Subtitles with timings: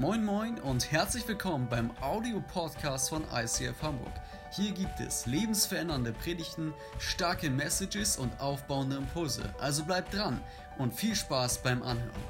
[0.00, 4.14] Moin Moin und herzlich willkommen beim Audio-Podcast von ICF Hamburg.
[4.50, 9.54] Hier gibt es lebensverändernde Predigten, starke Messages und aufbauende Impulse.
[9.60, 10.40] Also bleibt dran
[10.78, 12.22] und viel Spaß beim Anhören.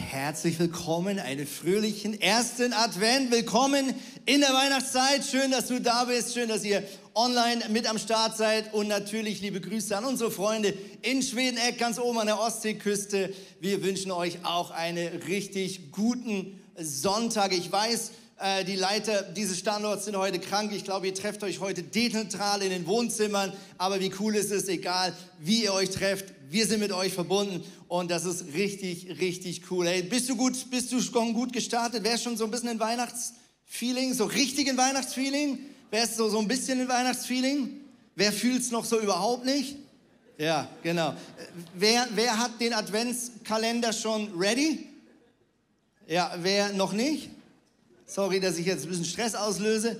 [0.00, 3.30] Herzlich willkommen, einen fröhlichen ersten Advent.
[3.32, 3.94] Willkommen
[4.24, 5.26] in der Weihnachtszeit.
[5.26, 6.32] Schön, dass du da bist.
[6.32, 6.82] Schön, dass ihr
[7.16, 8.72] online mit am Start seid.
[8.74, 13.32] Und natürlich liebe Grüße an unsere Freunde in Schwedeneck, ganz oben an der Ostseeküste.
[13.58, 17.52] Wir wünschen euch auch einen richtig guten Sonntag.
[17.52, 20.72] Ich weiß, äh, die Leiter dieses Standorts sind heute krank.
[20.72, 23.52] Ich glaube, ihr trefft euch heute dezentral in den Wohnzimmern.
[23.78, 27.64] Aber wie cool ist es, egal wie ihr euch trefft, wir sind mit euch verbunden
[27.88, 29.86] und das ist richtig, richtig cool.
[29.86, 32.04] Hey, bist du gut, bist du schon gut gestartet?
[32.04, 35.58] Wärst schon so ein bisschen in Weihnachtsfeeling, so richtig in Weihnachtsfeeling?
[35.90, 37.80] Wärst du so ein bisschen in Weihnachtsfeeling?
[38.14, 39.76] Wer fühlt es noch so überhaupt nicht?
[40.38, 41.14] Ja, genau.
[41.74, 44.86] Wer, wer hat den Adventskalender schon ready?
[46.06, 47.30] Ja, wer noch nicht?
[48.04, 49.96] Sorry, dass ich jetzt ein bisschen Stress auslöse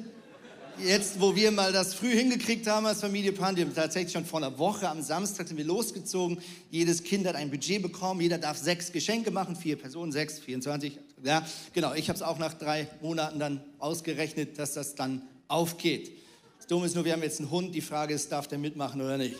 [0.79, 4.59] jetzt, wo wir mal das früh hingekriegt haben als Familie Pandim, tatsächlich schon vor einer
[4.59, 6.39] Woche am Samstag sind wir losgezogen.
[6.71, 8.21] Jedes Kind hat ein Budget bekommen.
[8.21, 9.57] Jeder darf sechs Geschenke machen.
[9.57, 10.99] Vier Personen, sechs, 24.
[11.25, 11.95] Ja, genau.
[11.95, 16.13] Ich habe es auch nach drei Monaten dann ausgerechnet, dass das dann aufgeht.
[16.59, 17.75] Das Dumme ist nur, wir haben jetzt einen Hund.
[17.75, 19.37] Die Frage ist, darf der mitmachen oder nicht?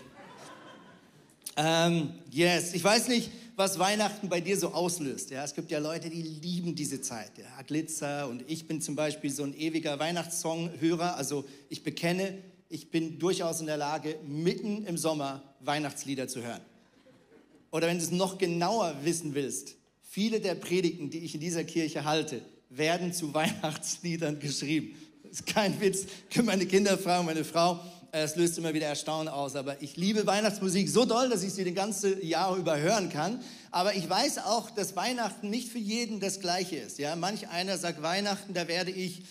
[1.57, 5.31] Ähm, yes, ich weiß nicht, was Weihnachten bei dir so auslöst.
[5.31, 7.33] Ja, es gibt ja Leute, die lieben diese Zeit.
[7.39, 11.17] Ja, Glitzer und ich bin zum Beispiel so ein ewiger Weihnachtssong-Hörer.
[11.17, 12.37] Also ich bekenne,
[12.69, 16.61] ich bin durchaus in der Lage, mitten im Sommer Weihnachtslieder zu hören.
[17.71, 21.65] Oder wenn du es noch genauer wissen willst, viele der Predigten, die ich in dieser
[21.65, 24.95] Kirche halte, werden zu Weihnachtsliedern geschrieben.
[25.31, 27.81] Ist kein Witz, können meine Kinder fragen, meine Frau.
[28.13, 29.57] Es löst immer wieder Erstaunen aus.
[29.57, 33.41] Aber ich liebe Weihnachtsmusik so doll, dass ich sie den ganzen Jahr über hören kann.
[33.71, 36.99] Aber ich weiß auch, dass Weihnachten nicht für jeden das Gleiche ist.
[36.99, 39.23] Ja, manch einer sagt Weihnachten, da werde ich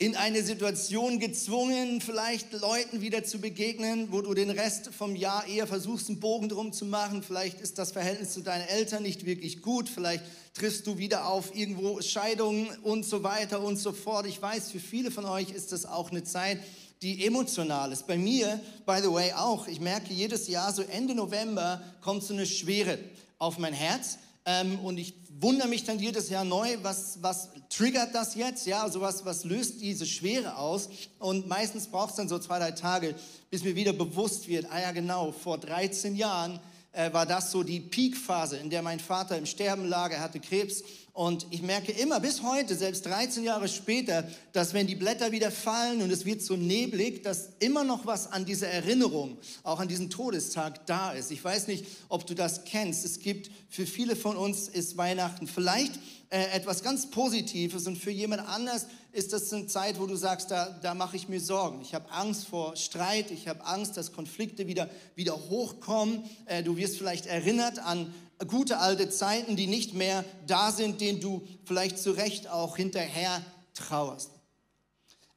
[0.00, 5.44] in eine Situation gezwungen, vielleicht Leuten wieder zu begegnen, wo du den Rest vom Jahr
[5.48, 7.24] eher versuchst, einen Bogen drum zu machen.
[7.24, 9.88] Vielleicht ist das Verhältnis zu deinen Eltern nicht wirklich gut.
[9.88, 10.22] Vielleicht
[10.54, 14.26] triffst du wieder auf irgendwo Scheidungen und so weiter und so fort.
[14.26, 16.60] Ich weiß, für viele von euch ist das auch eine Zeit,
[17.02, 18.06] die emotional ist.
[18.06, 19.66] Bei mir, by the way, auch.
[19.66, 23.00] Ich merke jedes Jahr, so Ende November kommt so eine Schwere
[23.38, 24.18] auf mein Herz.
[24.46, 28.66] Ähm, und ich wundere mich dann jedes Jahr neu, was, was triggert das jetzt?
[28.66, 30.88] Ja, also was, was löst diese Schwere aus?
[31.18, 33.14] Und meistens braucht es dann so zwei, drei Tage,
[33.50, 36.60] bis mir wieder bewusst wird, ah ja genau, vor 13 Jahren
[36.92, 40.40] äh, war das so die Peakphase, in der mein Vater im Sterben lag, er hatte
[40.40, 40.82] Krebs
[41.18, 45.50] und ich merke immer bis heute, selbst 13 Jahre später, dass wenn die Blätter wieder
[45.50, 49.88] fallen und es wird so neblig, dass immer noch was an dieser Erinnerung, auch an
[49.88, 51.32] diesen Todestag da ist.
[51.32, 53.04] Ich weiß nicht, ob du das kennst.
[53.04, 55.98] Es gibt für viele von uns ist Weihnachten vielleicht
[56.30, 60.52] äh, etwas ganz Positives und für jemand anders ist das eine Zeit, wo du sagst,
[60.52, 61.80] da, da mache ich mir Sorgen.
[61.80, 66.22] Ich habe Angst vor Streit, ich habe Angst, dass Konflikte wieder, wieder hochkommen.
[66.46, 68.14] Äh, du wirst vielleicht erinnert an
[68.46, 73.42] gute alte Zeiten, die nicht mehr da sind, denen du vielleicht zu Recht auch hinterher
[73.74, 74.30] trauerst.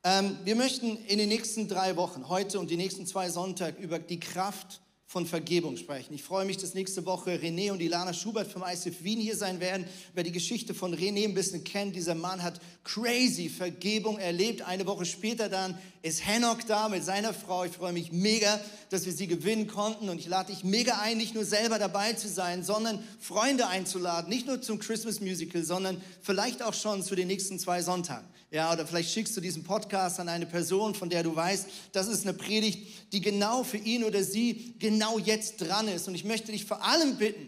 [0.03, 3.99] Ähm, wir möchten in den nächsten drei Wochen, heute und die nächsten zwei Sonntage, über
[3.99, 6.13] die Kraft von Vergebung sprechen.
[6.13, 9.59] Ich freue mich, dass nächste Woche René und Ilana Schubert vom ICF Wien hier sein
[9.59, 9.85] werden.
[10.13, 14.61] Wer die Geschichte von René ein bisschen kennt, dieser Mann hat crazy Vergebung erlebt.
[14.61, 17.63] Eine Woche später dann ist Hanok da mit seiner Frau.
[17.63, 21.17] Ich freue mich mega, dass wir sie gewinnen konnten und ich lade dich mega ein,
[21.17, 24.29] nicht nur selber dabei zu sein, sondern Freunde einzuladen.
[24.29, 28.27] Nicht nur zum Christmas Musical, sondern vielleicht auch schon zu den nächsten zwei Sonntagen.
[28.49, 32.07] Ja, oder vielleicht schickst du diesen Podcast an eine Person, von der du weißt, das
[32.07, 36.07] ist eine Predigt, die genau für ihn oder sie genau jetzt dran ist.
[36.07, 37.47] Und ich möchte dich vor allem bitten,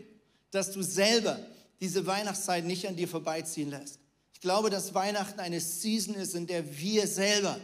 [0.52, 1.40] dass du selber
[1.82, 4.00] diese Weihnachtszeit nicht an dir vorbeiziehen lässt.
[4.34, 7.60] Ich glaube, dass Weihnachten eine Season ist, in der wir selber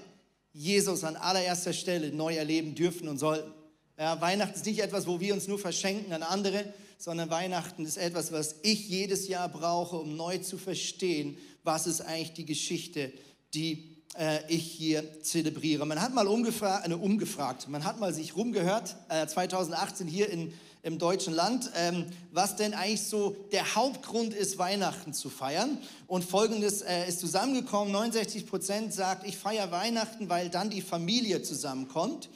[0.54, 3.52] Jesus an allererster Stelle neu erleben dürfen und sollten.
[3.98, 7.98] Ja, Weihnachten ist nicht etwas, wo wir uns nur verschenken an andere, sondern Weihnachten ist
[7.98, 13.12] etwas, was ich jedes Jahr brauche, um neu zu verstehen, was ist eigentlich die Geschichte
[13.54, 15.86] die äh, ich hier zelebriere.
[15.86, 20.54] Man hat mal umgefragt, äh, umgefragt, man hat mal sich rumgehört, äh, 2018 hier in,
[20.82, 25.78] im deutschen Land, ähm, was denn eigentlich so der Hauptgrund ist, Weihnachten zu feiern.
[26.08, 31.42] Und folgendes äh, ist zusammengekommen, 69 Prozent sagt, ich feiere Weihnachten, weil dann die Familie
[31.42, 32.30] zusammenkommt.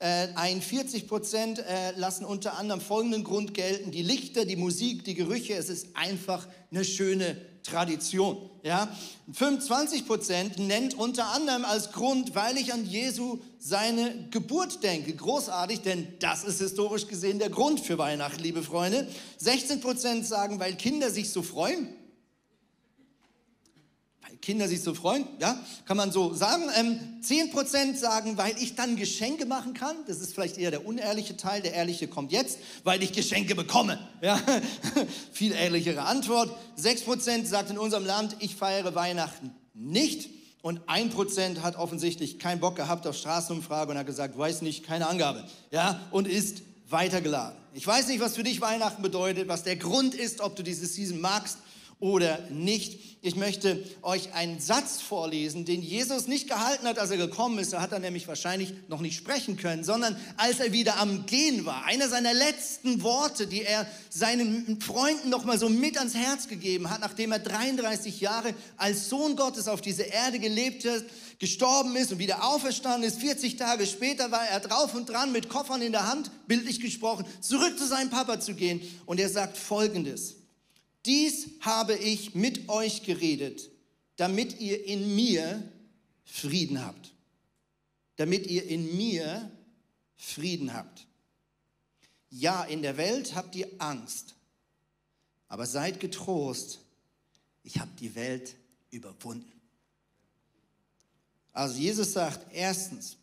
[0.00, 5.14] 41 äh, Prozent äh, lassen unter anderem folgenden Grund gelten, die Lichter, die Musik, die
[5.14, 8.50] Gerüche, es ist einfach eine schöne Tradition.
[8.62, 8.88] Ja?
[9.32, 15.14] 25 Prozent nennt unter anderem als Grund, weil ich an Jesu seine Geburt denke.
[15.14, 19.06] Großartig, denn das ist historisch gesehen der Grund für Weihnachten, liebe Freunde.
[19.36, 21.88] 16 Prozent sagen, weil Kinder sich so freuen.
[24.40, 26.64] Kinder sich so freuen, ja, kann man so sagen.
[26.76, 29.96] Ähm, 10% sagen, weil ich dann Geschenke machen kann.
[30.06, 31.62] Das ist vielleicht eher der unehrliche Teil.
[31.62, 33.98] Der ehrliche kommt jetzt, weil ich Geschenke bekomme.
[34.22, 34.38] Ja,
[35.32, 36.54] viel ehrlichere Antwort.
[36.78, 40.28] 6% sagt in unserem Land, ich feiere Weihnachten nicht.
[40.60, 45.06] Und 1% hat offensichtlich keinen Bock gehabt auf Straßenumfrage und hat gesagt, weiß nicht, keine
[45.06, 45.42] Angabe.
[45.70, 47.56] Ja, und ist weitergeladen.
[47.72, 50.86] Ich weiß nicht, was für dich Weihnachten bedeutet, was der Grund ist, ob du diese
[50.86, 51.58] Season magst
[52.00, 52.98] oder nicht.
[53.22, 57.74] Ich möchte euch einen Satz vorlesen, den Jesus nicht gehalten hat, als er gekommen ist.
[57.74, 61.66] Da hat er nämlich wahrscheinlich noch nicht sprechen können, sondern als er wieder am Gehen
[61.66, 61.84] war.
[61.84, 66.88] Einer seiner letzten Worte, die er seinen Freunden noch mal so mit ans Herz gegeben
[66.88, 71.04] hat, nachdem er 33 Jahre als Sohn Gottes auf diese Erde gelebt hat,
[71.38, 73.20] gestorben ist und wieder auferstanden ist.
[73.20, 77.26] 40 Tage später war er drauf und dran mit Koffern in der Hand, bildlich gesprochen,
[77.42, 78.80] zurück zu seinem Papa zu gehen.
[79.04, 80.39] Und er sagt Folgendes.
[81.06, 83.70] Dies habe ich mit euch geredet,
[84.16, 85.62] damit ihr in mir
[86.24, 87.14] Frieden habt.
[88.16, 89.50] Damit ihr in mir
[90.16, 91.06] Frieden habt.
[92.28, 94.34] Ja, in der Welt habt ihr Angst,
[95.48, 96.80] aber seid getrost,
[97.62, 98.54] ich habe die Welt
[98.90, 99.50] überwunden.
[101.52, 103.16] Also Jesus sagt, erstens,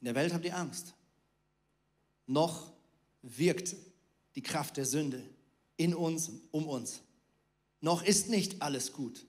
[0.00, 0.92] in der Welt habt ihr Angst.
[2.26, 2.72] Noch
[3.22, 3.74] wirkt
[4.34, 5.22] die Kraft der Sünde
[5.80, 7.00] in uns, um uns.
[7.80, 9.24] Noch ist nicht alles gut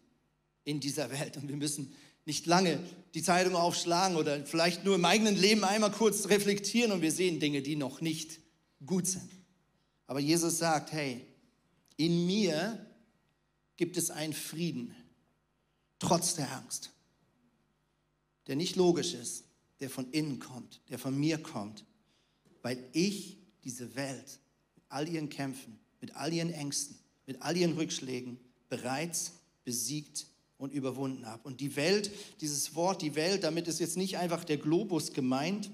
[0.65, 1.93] in dieser Welt und wir müssen
[2.25, 2.77] nicht lange
[3.13, 7.39] die Zeitung aufschlagen oder vielleicht nur im eigenen Leben einmal kurz reflektieren und wir sehen
[7.39, 8.39] Dinge, die noch nicht
[8.85, 9.31] gut sind.
[10.07, 11.25] Aber Jesus sagt, hey,
[11.95, 12.85] in mir
[13.77, 14.93] gibt es einen Frieden,
[15.99, 16.91] trotz der Angst,
[18.47, 19.45] der nicht logisch ist,
[19.79, 21.85] der von innen kommt, der von mir kommt,
[22.61, 24.39] weil ich diese Welt
[24.75, 28.39] mit all ihren Kämpfen mit all ihren Ängsten, mit all ihren Rückschlägen
[28.69, 29.33] bereits
[29.63, 30.27] besiegt
[30.57, 31.47] und überwunden habe.
[31.47, 32.11] Und die Welt,
[32.41, 35.71] dieses Wort, die Welt, damit ist jetzt nicht einfach der Globus gemeint,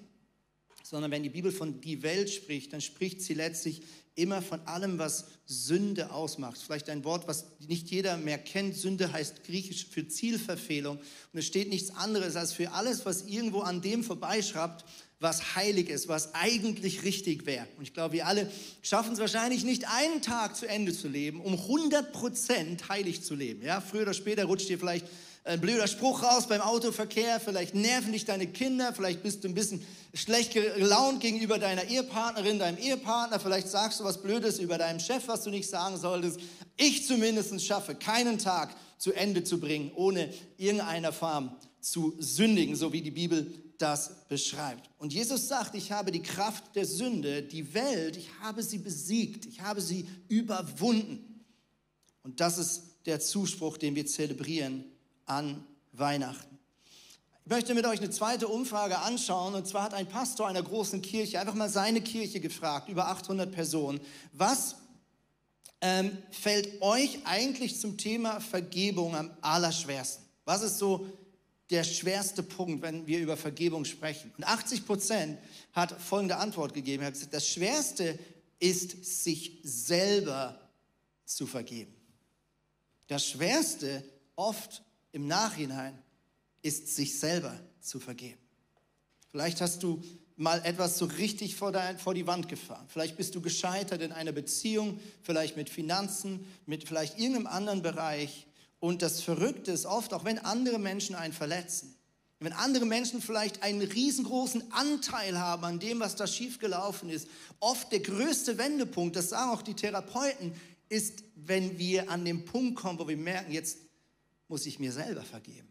[0.83, 3.81] sondern wenn die Bibel von die Welt spricht, dann spricht sie letztlich
[4.15, 6.57] immer von allem, was Sünde ausmacht.
[6.57, 8.75] Vielleicht ein Wort, was nicht jeder mehr kennt.
[8.75, 10.97] Sünde heißt griechisch für Zielverfehlung.
[10.97, 14.85] Und es steht nichts anderes als für alles, was irgendwo an dem vorbeischraubt,
[15.19, 17.67] was heilig ist, was eigentlich richtig wäre.
[17.77, 18.51] Und ich glaube, wir alle
[18.83, 23.63] schaffen es wahrscheinlich nicht, einen Tag zu Ende zu leben, um 100% heilig zu leben.
[23.63, 25.07] Ja, früher oder später rutscht dir vielleicht
[25.43, 29.53] ein blöder Spruch raus beim Autoverkehr, vielleicht nerven dich deine Kinder, vielleicht bist du ein
[29.53, 29.81] bisschen
[30.13, 35.27] schlecht gelaunt gegenüber deiner Ehepartnerin, deinem Ehepartner, vielleicht sagst du was Blödes über deinen Chef,
[35.27, 36.39] was du nicht sagen solltest.
[36.75, 42.91] Ich zumindest schaffe keinen Tag zu Ende zu bringen, ohne irgendeiner Form zu sündigen, so
[42.91, 44.89] wie die Bibel das beschreibt.
[44.97, 49.45] Und Jesus sagt, ich habe die Kraft der Sünde, die Welt, ich habe sie besiegt,
[49.45, 51.45] ich habe sie überwunden.
[52.23, 54.83] Und das ist der Zuspruch, den wir zelebrieren
[55.25, 55.63] an
[55.93, 56.57] Weihnachten.
[57.45, 59.55] Ich möchte mit euch eine zweite Umfrage anschauen.
[59.55, 63.49] Und zwar hat ein Pastor einer großen Kirche einfach mal seine Kirche gefragt, über 800
[63.49, 64.01] Personen,
[64.33, 64.75] was
[65.79, 70.25] ähm, fällt euch eigentlich zum Thema Vergebung am allerschwersten?
[70.43, 71.05] Was ist so
[71.69, 74.31] der schwerste Punkt, wenn wir über Vergebung sprechen.
[74.37, 75.37] Und 80 Prozent
[75.73, 77.03] hat folgende Antwort gegeben.
[77.03, 78.17] Er hat gesagt, das Schwerste
[78.59, 80.59] ist, sich selber
[81.25, 81.93] zu vergeben.
[83.07, 84.03] Das Schwerste
[84.35, 84.81] oft
[85.11, 85.97] im Nachhinein
[86.61, 88.39] ist, sich selber zu vergeben.
[89.31, 90.01] Vielleicht hast du
[90.35, 92.85] mal etwas so richtig vor, dein, vor die Wand gefahren.
[92.87, 98.47] Vielleicht bist du gescheitert in einer Beziehung, vielleicht mit Finanzen, mit vielleicht irgendeinem anderen Bereich.
[98.79, 101.95] Und das Verrückte ist oft, auch wenn andere Menschen einen verletzen,
[102.39, 107.27] wenn andere Menschen vielleicht einen riesengroßen Anteil haben an dem, was da schiefgelaufen ist,
[107.59, 110.53] oft der größte Wendepunkt, das sagen auch die Therapeuten,
[110.89, 113.79] ist, wenn wir an den Punkt kommen, wo wir merken, jetzt
[114.47, 115.67] muss ich mir selber vergeben.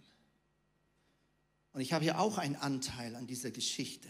[1.73, 4.09] Und ich habe ja auch einen Anteil an dieser Geschichte.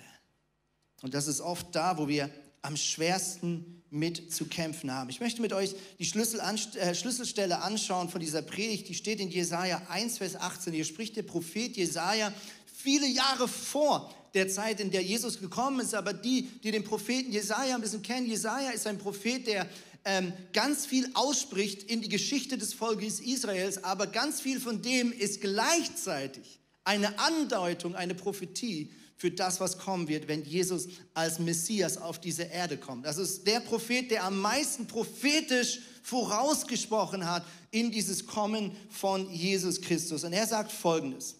[1.02, 2.30] Und das ist oft da, wo wir
[2.66, 5.08] am schwersten mit zu kämpfen haben.
[5.08, 8.88] Ich möchte mit euch die Schlüssel äh, Schlüsselstelle anschauen von dieser Predigt.
[8.88, 10.72] Die steht in Jesaja 1, Vers 18.
[10.72, 12.32] Hier spricht der Prophet Jesaja
[12.76, 15.94] viele Jahre vor der Zeit, in der Jesus gekommen ist.
[15.94, 19.68] Aber die, die den Propheten Jesaja ein bisschen kennen, Jesaja ist ein Prophet, der
[20.04, 23.84] ähm, ganz viel ausspricht in die Geschichte des Volkes Israels.
[23.84, 30.08] Aber ganz viel von dem ist gleichzeitig eine Andeutung, eine Prophetie für das, was kommen
[30.08, 33.06] wird, wenn Jesus als Messias auf diese Erde kommt.
[33.06, 39.80] Das ist der Prophet, der am meisten prophetisch vorausgesprochen hat in dieses Kommen von Jesus
[39.80, 40.22] Christus.
[40.22, 41.36] Und er sagt Folgendes.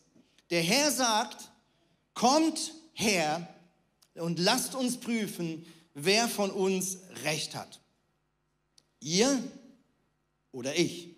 [0.50, 1.50] Der Herr sagt,
[2.14, 3.46] kommt her
[4.14, 7.80] und lasst uns prüfen, wer von uns recht hat.
[9.00, 9.42] Ihr
[10.50, 11.14] oder ich?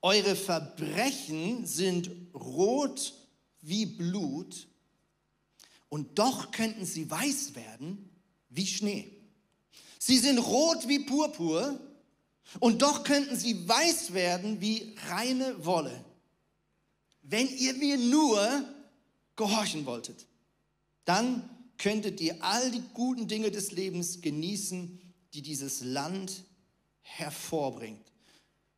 [0.00, 3.12] Eure Verbrechen sind rot
[3.60, 4.68] wie Blut
[5.88, 8.10] und doch könnten sie weiß werden
[8.48, 9.12] wie Schnee.
[9.98, 11.80] Sie sind rot wie Purpur
[12.60, 16.04] und doch könnten sie weiß werden wie reine Wolle.
[17.22, 18.64] Wenn ihr mir nur
[19.34, 20.26] gehorchen wolltet,
[21.04, 25.00] dann könntet ihr all die guten Dinge des Lebens genießen,
[25.34, 26.44] die dieses Land
[27.02, 28.12] hervorbringt.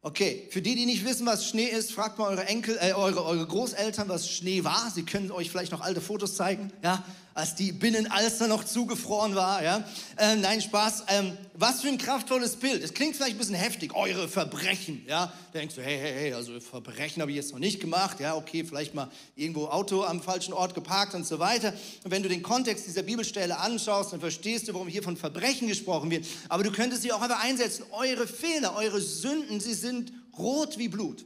[0.01, 3.25] Okay, für die, die nicht wissen, was Schnee ist, fragt mal eure Enkel, äh, eure,
[3.25, 4.93] eure Großeltern, was Schnee war.
[4.95, 7.05] Sie können euch vielleicht noch alte Fotos zeigen, ja,
[7.39, 9.85] als die Binnenalster noch zugefroren war, ja.
[10.17, 11.05] Äh, nein, Spaß.
[11.07, 12.83] Ähm, was für ein kraftvolles Bild.
[12.83, 15.33] Es klingt vielleicht ein bisschen heftig, eure Verbrechen, ja.
[15.53, 18.35] Da denkst du, hey, hey, hey, also Verbrechen habe ich jetzt noch nicht gemacht, ja,
[18.35, 21.73] okay, vielleicht mal irgendwo Auto am falschen Ort geparkt und so weiter.
[22.03, 25.69] Und wenn du den Kontext dieser Bibelstelle anschaust, dann verstehst du, warum hier von Verbrechen
[25.69, 26.27] gesprochen wird.
[26.49, 27.85] Aber du könntest sie auch einfach einsetzen.
[27.93, 31.25] Eure Fehler, eure Sünden, sie sind rot wie Blut.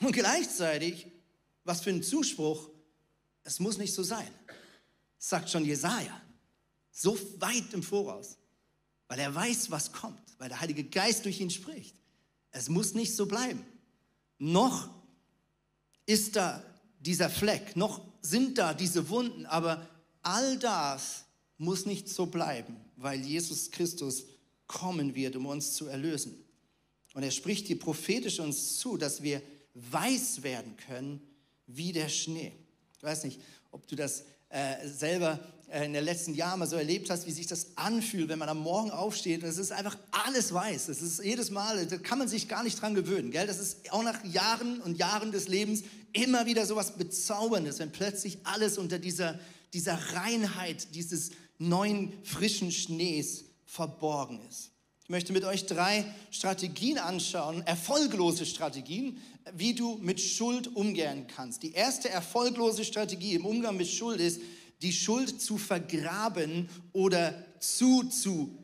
[0.00, 1.06] Und gleichzeitig,
[1.64, 2.70] was für ein Zuspruch,
[3.44, 4.28] es muss nicht so sein.
[5.20, 6.20] Sagt schon Jesaja.
[6.90, 8.40] So weit im Voraus
[9.10, 11.96] weil er weiß, was kommt, weil der Heilige Geist durch ihn spricht.
[12.52, 13.66] Es muss nicht so bleiben.
[14.38, 14.88] Noch
[16.06, 16.62] ist da
[17.00, 19.84] dieser Fleck, noch sind da diese Wunden, aber
[20.22, 21.24] all das
[21.58, 24.26] muss nicht so bleiben, weil Jesus Christus
[24.68, 26.44] kommen wird, um uns zu erlösen.
[27.14, 29.42] Und er spricht hier prophetisch uns zu, dass wir
[29.74, 31.20] weiß werden können
[31.66, 32.52] wie der Schnee.
[32.96, 33.40] Ich weiß nicht,
[33.72, 35.38] ob du das äh, selber
[35.70, 38.48] äh, in den letzten Jahren mal so erlebt hast, wie sich das anfühlt, wenn man
[38.48, 40.88] am Morgen aufsteht und es ist einfach alles weiß.
[40.88, 43.30] Es ist jedes Mal, da kann man sich gar nicht dran gewöhnen.
[43.30, 43.46] Gell?
[43.46, 47.92] Das ist auch nach Jahren und Jahren des Lebens immer wieder so was Bezauberndes, wenn
[47.92, 49.38] plötzlich alles unter dieser,
[49.72, 54.69] dieser Reinheit dieses neuen, frischen Schnees verborgen ist.
[55.10, 59.20] Ich möchte mit euch drei Strategien anschauen, erfolglose Strategien,
[59.56, 61.64] wie du mit Schuld umgehen kannst.
[61.64, 64.40] Die erste erfolglose Strategie im Umgang mit Schuld ist,
[64.82, 68.54] die Schuld zu vergraben oder zuzudecken.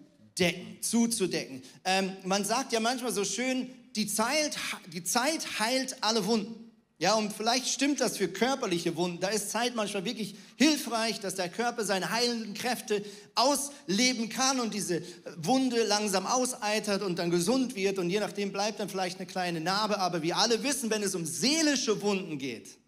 [0.83, 1.63] zuzudecken.
[1.85, 4.57] Ähm, man sagt ja manchmal so schön, die Zeit,
[4.93, 6.66] die Zeit heilt alle Wunden.
[6.99, 9.21] Ja, und vielleicht stimmt das für körperliche Wunden.
[9.21, 14.73] Da ist Zeit manchmal wirklich hilfreich, dass der Körper seine heilenden Kräfte ausleben kann und
[14.73, 15.03] diese
[15.37, 17.99] Wunde langsam auseitert und dann gesund wird.
[17.99, 19.99] Und je nachdem bleibt dann vielleicht eine kleine Narbe.
[19.99, 22.79] Aber wir alle wissen, wenn es um seelische Wunden geht,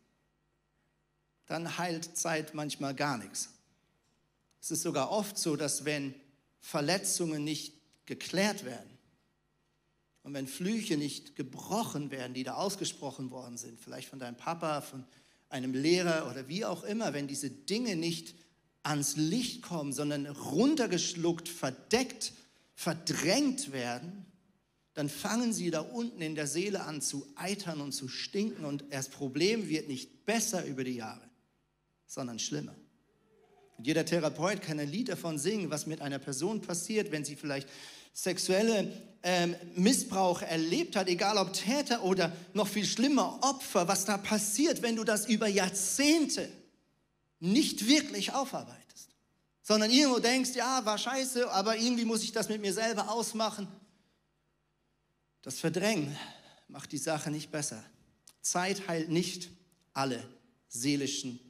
[1.44, 3.50] dann heilt Zeit manchmal gar nichts.
[4.62, 6.14] Es ist sogar oft so, dass wenn
[6.60, 7.74] Verletzungen nicht
[8.06, 8.97] geklärt werden
[10.28, 14.82] und wenn Flüche nicht gebrochen werden, die da ausgesprochen worden sind, vielleicht von deinem Papa,
[14.82, 15.04] von
[15.48, 18.34] einem Lehrer oder wie auch immer, wenn diese Dinge nicht
[18.82, 22.34] ans Licht kommen, sondern runtergeschluckt, verdeckt,
[22.74, 24.26] verdrängt werden,
[24.92, 28.84] dann fangen sie da unten in der Seele an zu eitern und zu stinken und
[28.90, 31.28] das Problem wird nicht besser über die Jahre
[32.08, 32.74] sondern schlimmer.
[33.76, 37.36] Und jeder Therapeut kann ein Lied davon singen, was mit einer Person passiert, wenn sie
[37.36, 37.68] vielleicht
[38.12, 38.90] sexuelle
[39.22, 44.82] ähm, Missbrauch erlebt hat, egal ob Täter oder noch viel schlimmer Opfer, was da passiert,
[44.82, 46.48] wenn du das über Jahrzehnte
[47.40, 49.10] nicht wirklich aufarbeitest,
[49.62, 53.68] sondern irgendwo denkst, ja, war scheiße, aber irgendwie muss ich das mit mir selber ausmachen.
[55.42, 56.16] Das Verdrängen
[56.68, 57.82] macht die Sache nicht besser.
[58.40, 59.50] Zeit heilt nicht
[59.92, 60.22] alle
[60.68, 61.40] seelischen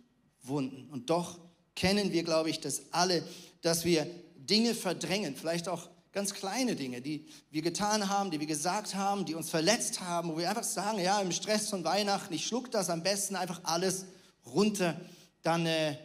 [0.43, 0.89] Wunden.
[0.91, 1.39] Und doch
[1.75, 3.23] kennen wir, glaube ich, das alle,
[3.63, 5.89] dass wir Dinge verdrängen, vielleicht auch
[6.19, 10.31] ganz kleine Dinge, die wir getan haben, die wir gesagt haben, die uns verletzt haben,
[10.31, 13.61] wo wir einfach sagen, ja, im Stress von Weihnachten, ich schluck das am besten einfach
[13.63, 14.05] alles
[14.45, 15.01] runter,
[15.43, 15.97] dann äh,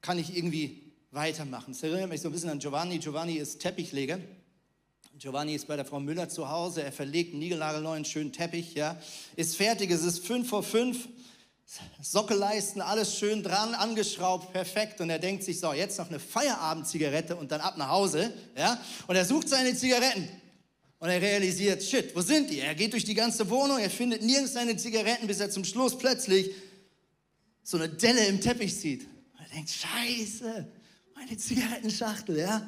[0.00, 1.72] kann ich irgendwie weitermachen.
[1.72, 3.00] Das erinnert mich so ein bisschen an Giovanni.
[3.00, 4.20] Giovanni ist Teppichleger.
[5.18, 8.96] Giovanni ist bei der Frau Müller zu Hause, er verlegt einen niegelnagelneuen schönen Teppich, ja,
[9.34, 11.08] ist fertig, es ist fünf vor fünf
[12.00, 15.00] Sockelleisten, alles schön dran, angeschraubt, perfekt.
[15.00, 18.32] Und er denkt sich, so, jetzt noch eine Feierabendzigarette und dann ab nach Hause.
[18.56, 18.80] Ja?
[19.06, 20.28] Und er sucht seine Zigaretten.
[20.98, 22.60] Und er realisiert, shit, wo sind die?
[22.60, 25.96] Er geht durch die ganze Wohnung, er findet nirgends seine Zigaretten, bis er zum Schluss
[25.96, 26.50] plötzlich
[27.62, 29.02] so eine Delle im Teppich sieht.
[29.02, 30.66] Und er denkt, scheiße,
[31.14, 32.66] meine Zigarettenschachtel, ja.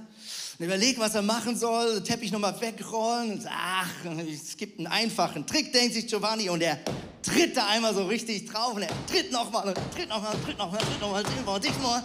[0.61, 3.43] Und überlegt, was er machen soll, Teppich nochmal wegrollen.
[3.51, 3.89] Ach,
[4.31, 6.51] es gibt einen einfachen Trick, denkt sich Giovanni.
[6.51, 6.79] Und er
[7.23, 11.01] tritt da einmal so richtig drauf und er tritt nochmal tritt nochmal, tritt nochmal, tritt
[11.01, 12.03] nochmal, tritt nochmal, tritt nochmal.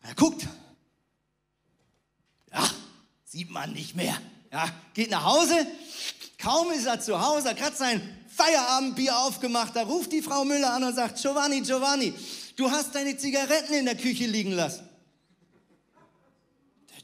[0.00, 0.46] Er guckt.
[2.52, 2.70] Ja,
[3.24, 4.16] sieht man nicht mehr.
[4.52, 5.66] Ja, geht nach Hause.
[6.38, 9.74] Kaum ist er zu Hause, er hat sein Feierabendbier aufgemacht.
[9.74, 12.14] Da ruft die Frau Müller an und sagt, Giovanni, Giovanni,
[12.54, 14.85] du hast deine Zigaretten in der Küche liegen lassen.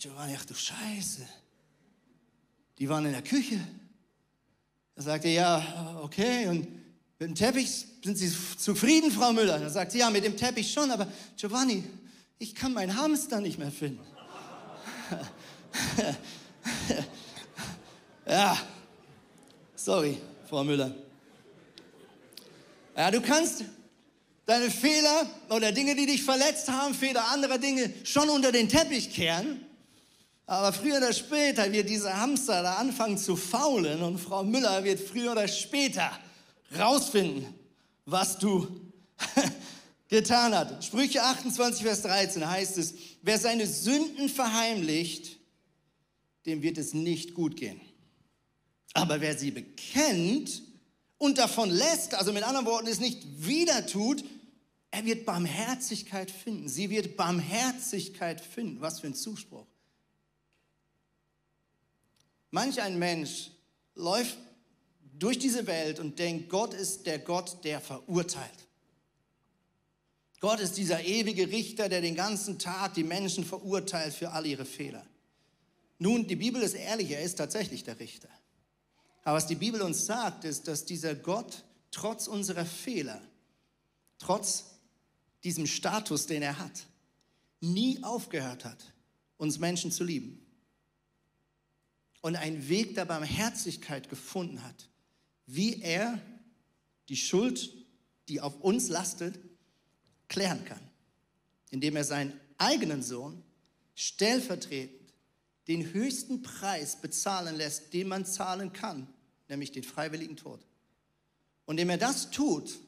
[0.03, 1.25] Giovanni, ach du Scheiße.
[2.77, 3.61] Die waren in der Küche.
[4.97, 6.67] Er sagte, ja, okay, und
[7.21, 9.61] mit dem Teppich sind Sie zufrieden, Frau Müller?
[9.61, 11.07] Dann sagt sie, ja, mit dem Teppich schon, aber
[11.37, 11.85] Giovanni,
[12.41, 14.05] ich kann meinen Hamster nicht mehr finden.
[18.27, 18.59] ja,
[19.77, 20.19] sorry,
[20.49, 20.93] Frau Müller.
[22.97, 23.63] Ja, du kannst
[24.47, 29.13] deine Fehler oder Dinge, die dich verletzt haben, Fehler anderer Dinge schon unter den Teppich
[29.13, 29.65] kehren.
[30.47, 35.01] Aber früher oder später wird dieser Hamster da anfangen zu faulen und Frau Müller wird
[35.01, 36.11] früher oder später
[36.79, 37.47] rausfinden,
[38.07, 38.67] was du
[40.09, 40.85] getan hast.
[40.85, 45.39] Sprüche 28, Vers 13 heißt es, wer seine Sünden verheimlicht,
[46.45, 47.81] dem wird es nicht gut gehen.
[48.95, 50.63] Aber wer sie bekennt
[51.19, 54.25] und davon lässt, also mit anderen Worten es nicht wieder tut,
[54.91, 56.69] er wird Barmherzigkeit finden.
[56.69, 58.83] Sie wird Barmherzigkeit finden.
[58.83, 59.67] Was für ein Zuspruch.
[62.53, 63.51] Manch ein Mensch
[63.95, 64.39] läuft
[65.19, 68.69] durch diese Welt und denkt, Gott ist der Gott, der verurteilt.
[70.39, 74.67] Gott ist dieser ewige Richter, der den ganzen Tag die Menschen verurteilt für all ihre
[74.67, 75.07] Fehler.
[75.99, 78.29] Nun, die Bibel ist ehrlich, er ist tatsächlich der Richter.
[79.25, 83.23] Aber was die Bibel uns sagt, ist, dass dieser Gott trotz unserer Fehler,
[84.19, 84.65] trotz
[85.45, 86.87] diesem Status, den er hat,
[87.61, 88.93] nie aufgehört hat,
[89.39, 90.42] uns Menschen zu lieben.
[92.23, 94.89] Und einen Weg der Barmherzigkeit gefunden hat,
[95.47, 96.19] wie er
[97.11, 97.71] die Schuld,
[98.29, 99.39] die auf uns lastet,
[100.29, 100.81] klären kann.
[101.71, 103.43] Indem er seinen eigenen Sohn
[103.95, 105.13] stellvertretend
[105.69, 109.07] den höchsten Preis bezahlen lässt, den man zahlen kann,
[109.49, 110.65] nämlich den freiwilligen Tod.
[111.67, 112.81] Und indem er das tut,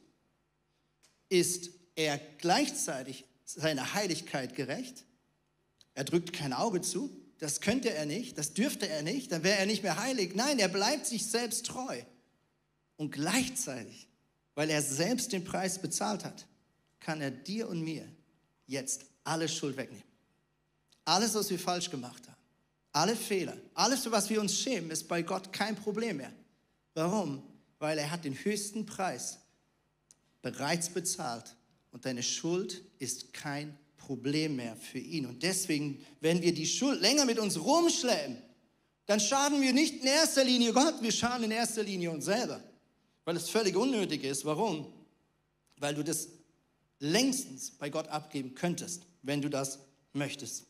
[1.28, 5.04] ist er gleichzeitig seiner Heiligkeit gerecht.
[5.94, 7.23] Er drückt kein Auge zu.
[7.38, 10.34] Das könnte er nicht, das dürfte er nicht, dann wäre er nicht mehr heilig.
[10.34, 12.00] Nein, er bleibt sich selbst treu.
[12.96, 14.08] Und gleichzeitig,
[14.54, 16.46] weil er selbst den Preis bezahlt hat,
[17.00, 18.08] kann er dir und mir
[18.66, 20.04] jetzt alle Schuld wegnehmen.
[21.04, 22.40] Alles, was wir falsch gemacht haben,
[22.92, 26.32] alle Fehler, alles, für was wir uns schämen, ist bei Gott kein Problem mehr.
[26.94, 27.42] Warum?
[27.78, 29.38] Weil er hat den höchsten Preis
[30.40, 31.56] bereits bezahlt
[31.90, 35.26] und deine Schuld ist kein Problem mehr für ihn.
[35.26, 38.36] Und deswegen, wenn wir die Schuld länger mit uns rumschleppen,
[39.06, 42.62] dann schaden wir nicht in erster Linie Gott, wir schaden in erster Linie uns selber,
[43.24, 44.44] weil es völlig unnötig ist.
[44.44, 44.92] Warum?
[45.78, 46.28] Weil du das
[47.00, 49.78] längstens bei Gott abgeben könntest, wenn du das
[50.12, 50.64] möchtest.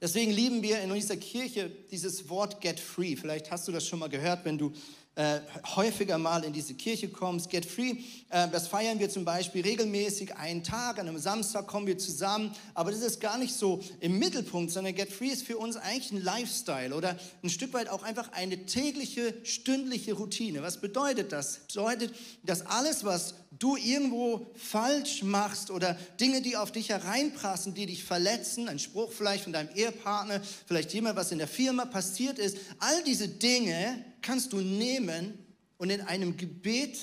[0.00, 3.16] Deswegen lieben wir in dieser Kirche dieses Wort Get Free.
[3.16, 4.72] Vielleicht hast du das schon mal gehört, wenn du
[5.20, 5.40] äh,
[5.76, 7.50] häufiger mal in diese Kirche kommst.
[7.50, 7.96] Get Free,
[8.30, 12.52] äh, das feiern wir zum Beispiel regelmäßig einen Tag, an einem Samstag kommen wir zusammen,
[12.72, 16.12] aber das ist gar nicht so im Mittelpunkt, sondern Get Free ist für uns eigentlich
[16.12, 20.62] ein Lifestyle oder ein Stück weit auch einfach eine tägliche, stündliche Routine.
[20.62, 21.66] Was bedeutet das?
[21.68, 27.86] Bedeutet, dass alles, was du irgendwo falsch machst oder Dinge, die auf dich hereinprassen, die
[27.86, 32.38] dich verletzen, ein Spruch vielleicht von deinem Ehepartner, vielleicht jemand, was in der Firma passiert
[32.38, 35.38] ist, all diese Dinge kannst du nehmen
[35.78, 36.98] und in einem Gebet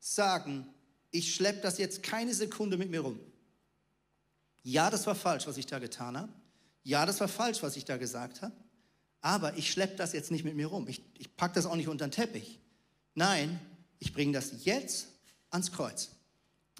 [0.00, 0.66] sagen,
[1.10, 3.20] ich schleppe das jetzt keine Sekunde mit mir rum.
[4.64, 6.32] Ja, das war falsch, was ich da getan habe.
[6.82, 8.54] Ja, das war falsch, was ich da gesagt habe.
[9.20, 10.88] Aber ich schleppe das jetzt nicht mit mir rum.
[10.88, 12.58] Ich, ich packe das auch nicht unter den Teppich.
[13.14, 13.60] Nein,
[14.00, 15.13] ich bringe das jetzt
[15.54, 16.10] ans Kreuz.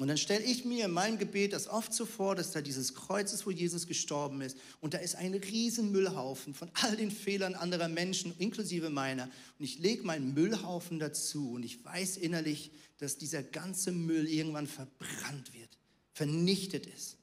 [0.00, 2.94] Und dann stelle ich mir in meinem Gebet das oft so vor, dass da dieses
[2.94, 4.56] Kreuz ist, wo Jesus gestorben ist.
[4.80, 9.24] Und da ist ein riesen Müllhaufen von all den Fehlern anderer Menschen, inklusive meiner.
[9.58, 14.66] Und ich lege meinen Müllhaufen dazu und ich weiß innerlich, dass dieser ganze Müll irgendwann
[14.66, 15.78] verbrannt wird,
[16.12, 17.16] vernichtet ist,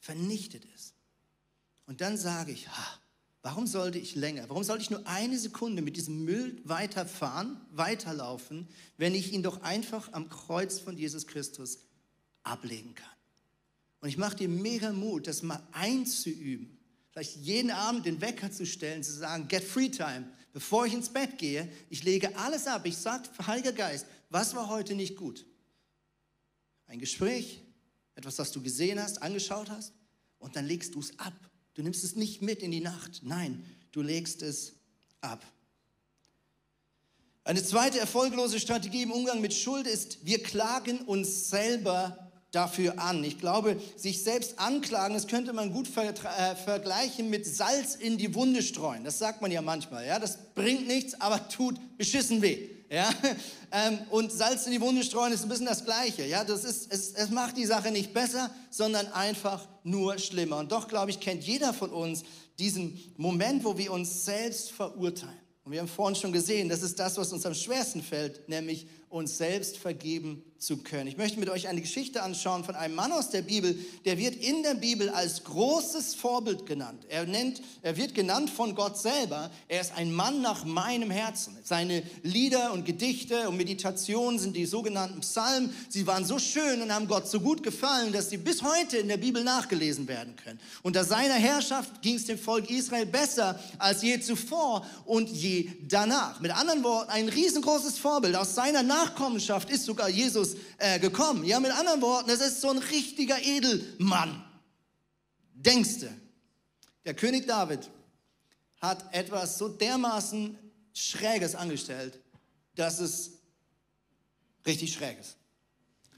[0.00, 0.94] vernichtet ist.
[1.86, 3.00] Und dann sage ich, ha,
[3.44, 8.66] warum sollte ich länger, warum sollte ich nur eine Sekunde mit diesem Müll weiterfahren, weiterlaufen,
[8.96, 11.78] wenn ich ihn doch einfach am Kreuz von Jesus Christus
[12.42, 13.06] ablegen kann.
[14.00, 16.78] Und ich mache dir mega Mut, das mal einzuüben.
[17.10, 20.26] Vielleicht jeden Abend den Wecker zu stellen, zu sagen, get free time.
[20.54, 22.86] Bevor ich ins Bett gehe, ich lege alles ab.
[22.86, 25.44] Ich sage, Heiliger Geist, was war heute nicht gut?
[26.86, 27.62] Ein Gespräch,
[28.14, 29.92] etwas, das du gesehen hast, angeschaut hast,
[30.38, 31.34] und dann legst du es ab.
[31.74, 33.22] Du nimmst es nicht mit in die Nacht.
[33.22, 34.74] Nein, du legst es
[35.20, 35.44] ab.
[37.42, 43.22] Eine zweite erfolglose Strategie im Umgang mit Schuld ist, wir klagen uns selber dafür an.
[43.24, 48.16] Ich glaube, sich selbst anklagen, das könnte man gut ver äh, vergleichen mit Salz in
[48.16, 49.04] die Wunde streuen.
[49.04, 50.06] Das sagt man ja manchmal.
[50.06, 50.18] Ja?
[50.18, 52.70] Das bringt nichts, aber tut beschissen weh.
[52.94, 53.10] Ja?
[53.76, 56.24] Ähm, und Salz in die Wunde streuen ist ein bisschen das Gleiche.
[56.26, 56.44] Ja?
[56.44, 60.58] Das ist, es, es macht die Sache nicht besser, sondern einfach nur schlimmer.
[60.58, 62.22] Und doch, glaube ich, kennt jeder von uns
[62.56, 65.40] diesen Moment, wo wir uns selbst verurteilen.
[65.64, 68.86] Und wir haben vorhin schon gesehen, das ist das, was uns am schwersten fällt, nämlich
[69.14, 71.06] uns selbst vergeben zu können.
[71.06, 74.34] Ich möchte mit euch eine Geschichte anschauen von einem Mann aus der Bibel, der wird
[74.36, 77.04] in der Bibel als großes Vorbild genannt.
[77.08, 79.50] Er, nennt, er wird genannt von Gott selber.
[79.68, 81.56] Er ist ein Mann nach meinem Herzen.
[81.62, 85.74] Seine Lieder und Gedichte und Meditationen sind die sogenannten Psalmen.
[85.90, 89.08] Sie waren so schön und haben Gott so gut gefallen, dass sie bis heute in
[89.08, 90.58] der Bibel nachgelesen werden können.
[90.82, 96.40] Unter seiner Herrschaft ging es dem Volk Israel besser als je zuvor und je danach.
[96.40, 98.34] Mit anderen Worten, ein riesengroßes Vorbild.
[98.34, 101.44] Aus seiner Nachkommenschaft ist sogar Jesus äh, gekommen.
[101.44, 104.44] Ja, mit anderen Worten, es ist so ein richtiger Edelmann.
[105.54, 106.10] Denkste,
[107.04, 107.90] der König David
[108.80, 110.58] hat etwas so dermaßen
[110.92, 112.18] Schräges angestellt,
[112.74, 113.32] dass es
[114.66, 115.36] richtig schräg ist.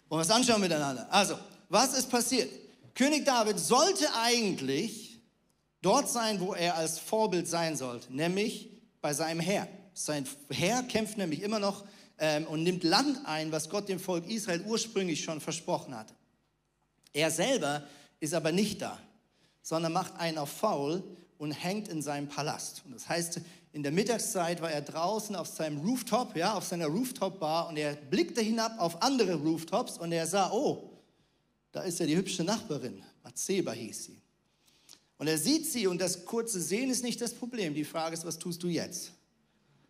[0.09, 1.07] Wollen wir es anschauen miteinander?
[1.11, 2.51] Also, was ist passiert?
[2.94, 5.20] König David sollte eigentlich
[5.83, 8.70] dort sein, wo er als Vorbild sein sollte, nämlich
[9.01, 9.68] bei seinem Herr.
[9.94, 11.85] Sein Herr kämpft nämlich immer noch
[12.18, 16.12] ähm, und nimmt Land ein, was Gott dem Volk Israel ursprünglich schon versprochen hat.
[17.12, 17.83] Er selber
[18.20, 18.98] ist aber nicht da,
[19.62, 21.02] sondern macht einen auf faul
[21.38, 22.83] und hängt in seinem Palast.
[22.85, 23.40] Und das heißt,
[23.72, 27.94] in der Mittagszeit war er draußen auf seinem Rooftop, ja, auf seiner Rooftop-Bar und er
[27.94, 30.90] blickte hinab auf andere Rooftops und er sah, oh,
[31.72, 34.22] da ist ja die hübsche Nachbarin, Bathseba hieß sie.
[35.18, 37.74] Und er sieht sie und das kurze Sehen ist nicht das Problem.
[37.74, 39.12] Die Frage ist, was tust du jetzt?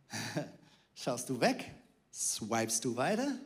[0.94, 1.72] Schaust du weg
[2.16, 3.38] Swipest du weiter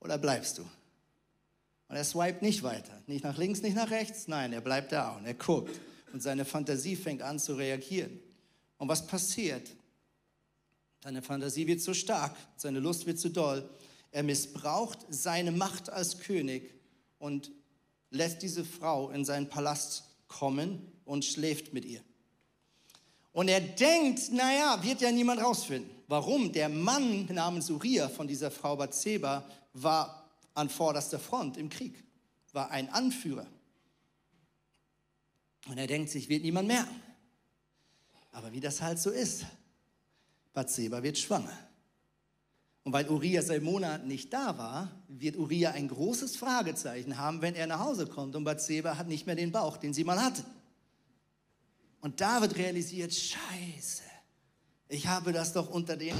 [0.00, 0.62] oder bleibst du?
[0.62, 3.00] Und er swipet nicht weiter.
[3.06, 4.26] Nicht nach links, nicht nach rechts.
[4.26, 5.80] Nein, er bleibt da und er guckt.
[6.12, 8.18] Und seine Fantasie fängt an zu reagieren.
[8.78, 9.70] Und was passiert?
[11.04, 13.68] Seine Fantasie wird zu stark, seine Lust wird zu doll.
[14.10, 16.74] Er missbraucht seine Macht als König
[17.20, 17.52] und
[18.10, 22.02] lässt diese Frau in seinen Palast kommen und schläft mit ihr.
[23.32, 25.97] Und er denkt, naja, wird ja niemand rausfinden.
[26.08, 26.52] Warum?
[26.52, 29.44] Der Mann namens Uriah von dieser Frau Bathseba
[29.74, 32.02] war an vorderster Front im Krieg,
[32.52, 33.46] war ein Anführer.
[35.68, 37.02] Und er denkt sich, wird niemand merken.
[38.32, 39.44] Aber wie das halt so ist,
[40.54, 41.56] Bathseba wird schwanger.
[42.84, 47.54] Und weil Uriah seit Monaten nicht da war, wird Uriah ein großes Fragezeichen haben, wenn
[47.54, 48.34] er nach Hause kommt.
[48.34, 50.42] Und Bathseba hat nicht mehr den Bauch, den sie mal hatte.
[52.00, 54.04] Und David realisiert, scheiße,
[54.88, 56.14] ich habe das doch unter den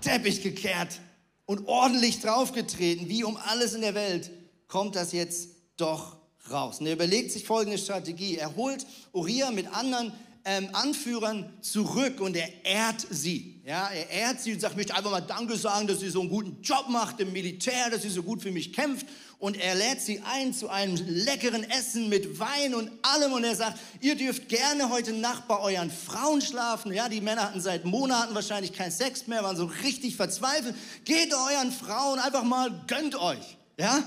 [0.00, 1.00] Teppich gekehrt
[1.44, 4.30] und ordentlich draufgetreten, wie um alles in der Welt,
[4.68, 6.16] kommt das jetzt doch
[6.50, 6.80] raus.
[6.80, 8.36] Und er überlegt sich folgende Strategie.
[8.36, 10.12] Er holt Uriah mit anderen
[10.46, 13.60] ähm, Anführern zurück und er ehrt sie.
[13.66, 16.20] Ja, er ehrt sie und sagt, ich möchte einfach mal Danke sagen, dass sie so
[16.20, 19.06] einen guten Job macht im Militär, dass sie so gut für mich kämpft.
[19.40, 23.32] Und er lädt sie ein zu einem leckeren Essen mit Wein und allem.
[23.32, 26.92] Und er sagt, ihr dürft gerne heute Nacht bei euren Frauen schlafen.
[26.92, 30.76] Ja, die Männer hatten seit Monaten wahrscheinlich keinen Sex mehr, waren so richtig verzweifelt.
[31.04, 33.58] Geht euren Frauen einfach mal, gönnt euch.
[33.76, 34.04] Ja?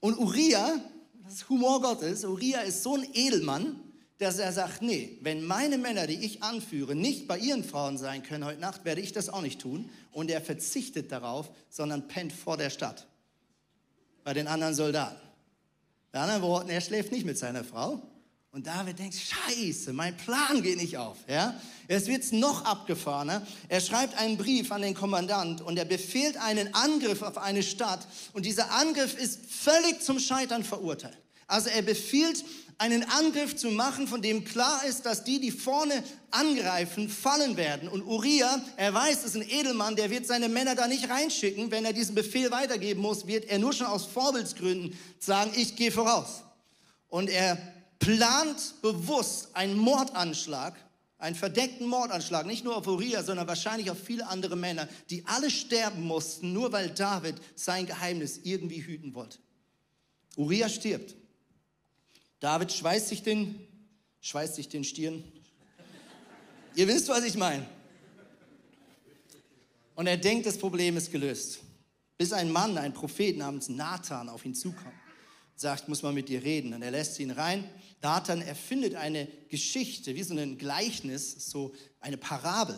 [0.00, 0.78] Und Uriah,
[1.24, 3.81] das Humor Gottes, Uriah ist so ein Edelmann,
[4.22, 8.22] dass er sagt, nee, wenn meine Männer, die ich anführe, nicht bei ihren Frauen sein
[8.22, 9.90] können heute Nacht, werde ich das auch nicht tun.
[10.12, 13.06] Und er verzichtet darauf, sondern pennt vor der Stadt
[14.24, 15.20] bei den anderen Soldaten.
[16.12, 18.02] Mit anderen Worten, er schläft nicht mit seiner Frau.
[18.52, 21.16] Und David denkt, scheiße, mein Plan geht nicht auf.
[21.26, 21.58] Ja?
[21.88, 23.46] Es noch abgefahrener.
[23.68, 28.06] Er schreibt einen Brief an den Kommandant und er befehlt einen Angriff auf eine Stadt.
[28.34, 31.16] Und dieser Angriff ist völlig zum Scheitern verurteilt.
[31.52, 32.46] Also er befiehlt
[32.78, 37.90] einen Angriff zu machen, von dem klar ist, dass die, die vorne angreifen, fallen werden.
[37.90, 41.70] Und Uriah, er weiß, ist ein Edelmann, der wird seine Männer da nicht reinschicken.
[41.70, 45.92] Wenn er diesen Befehl weitergeben muss, wird er nur schon aus Vorbildsgründen sagen, ich gehe
[45.92, 46.42] voraus.
[47.10, 47.58] Und er
[47.98, 50.74] plant bewusst einen Mordanschlag,
[51.18, 55.50] einen verdeckten Mordanschlag, nicht nur auf Uriah, sondern wahrscheinlich auf viele andere Männer, die alle
[55.50, 59.36] sterben mussten, nur weil David sein Geheimnis irgendwie hüten wollte.
[60.36, 61.14] Uriah stirbt.
[62.42, 63.54] David schweißt sich den,
[64.20, 65.22] schweißt sich den Stirn.
[66.74, 67.64] Ihr wisst, was ich meine.
[69.94, 71.60] Und er denkt, das Problem ist gelöst.
[72.18, 74.92] Bis ein Mann, ein Prophet namens Nathan auf ihn zukommt,
[75.54, 76.74] sagt, muss man mit dir reden.
[76.74, 77.62] Und er lässt ihn rein.
[78.00, 82.76] Nathan erfindet eine Geschichte, wie so ein Gleichnis, so eine Parabel,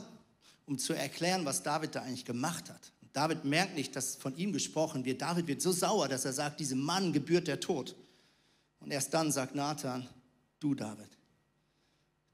[0.66, 2.92] um zu erklären, was David da eigentlich gemacht hat.
[3.00, 5.22] Und David merkt nicht, dass von ihm gesprochen wird.
[5.22, 7.96] David wird so sauer, dass er sagt, diesem Mann gebührt der Tod.
[8.84, 10.06] Und erst dann sagt Nathan,
[10.60, 11.08] du David,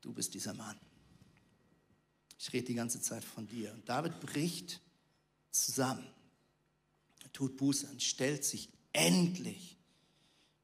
[0.01, 0.77] du bist dieser Mann.
[2.39, 3.73] Ich rede die ganze Zeit von dir.
[3.73, 4.81] Und David bricht
[5.53, 6.07] zusammen.
[7.23, 9.79] Er tut Buße und stellt sich endlich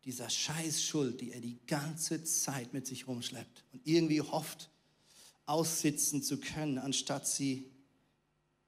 [0.05, 4.71] dieser Scheiß Schuld, die er die ganze Zeit mit sich rumschleppt und irgendwie hofft,
[5.45, 7.71] aussitzen zu können, anstatt sie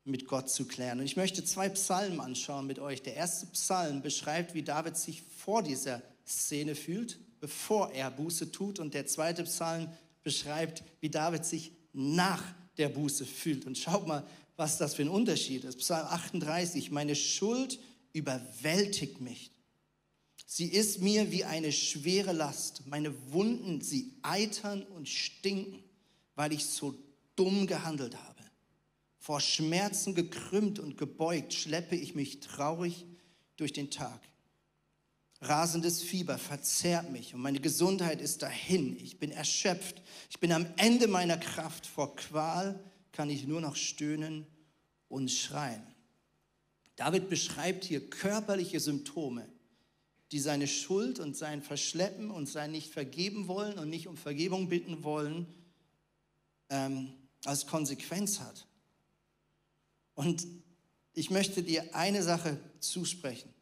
[0.04, 1.00] mit Gott zu klären.
[1.00, 3.02] Und ich möchte zwei Psalmen anschauen mit euch.
[3.02, 8.78] Der erste Psalm beschreibt, wie David sich vor dieser Szene fühlt, bevor er Buße tut.
[8.78, 9.88] Und der zweite Psalm
[10.22, 12.44] beschreibt, wie David sich nach
[12.76, 13.66] der Buße fühlt.
[13.66, 15.78] Und schaut mal, was das für ein Unterschied ist.
[15.78, 17.78] Psalm 38, meine Schuld
[18.12, 19.52] überwältigt mich.
[20.46, 22.86] Sie ist mir wie eine schwere Last.
[22.86, 25.82] Meine Wunden, sie eitern und stinken,
[26.34, 26.94] weil ich so
[27.36, 28.42] dumm gehandelt habe.
[29.18, 33.04] Vor Schmerzen gekrümmt und gebeugt schleppe ich mich traurig
[33.56, 34.20] durch den Tag.
[35.40, 38.96] Rasendes Fieber verzehrt mich und meine Gesundheit ist dahin.
[38.96, 40.02] Ich bin erschöpft.
[40.30, 41.86] Ich bin am Ende meiner Kraft.
[41.86, 42.78] Vor Qual
[43.12, 44.46] kann ich nur noch stöhnen
[45.08, 45.82] und schreien.
[46.96, 49.48] David beschreibt hier körperliche Symptome,
[50.32, 54.68] die seine Schuld und sein Verschleppen und sein nicht vergeben wollen und nicht um Vergebung
[54.68, 55.46] bitten wollen,
[56.68, 57.12] ähm,
[57.44, 58.66] als Konsequenz hat.
[60.14, 60.44] Und
[61.14, 63.54] ich möchte dir eine Sache zusprechen.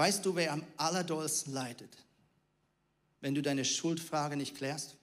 [0.00, 1.94] Weißt du, wer am allerdollsten leidet,
[3.20, 4.96] wenn du deine Schuldfrage nicht klärst?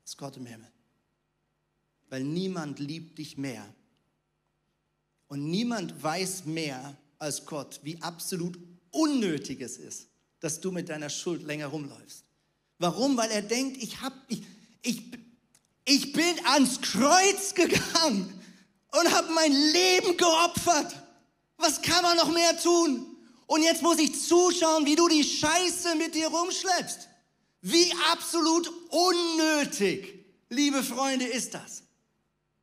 [0.00, 0.72] Das ist Gott im Himmel.
[2.08, 3.68] Weil niemand liebt dich mehr.
[5.28, 8.58] Und niemand weiß mehr als Gott, wie absolut
[8.92, 10.08] unnötig es ist,
[10.40, 12.24] dass du mit deiner Schuld länger rumläufst.
[12.78, 13.18] Warum?
[13.18, 14.42] Weil er denkt, ich, hab, ich,
[14.80, 15.02] ich,
[15.84, 18.32] ich bin ans Kreuz gegangen
[18.90, 21.03] und habe mein Leben geopfert.
[21.64, 23.06] Was kann man noch mehr tun?
[23.46, 27.08] Und jetzt muss ich zuschauen, wie du die Scheiße mit dir rumschleppst.
[27.62, 31.82] Wie absolut unnötig, liebe Freunde, ist das,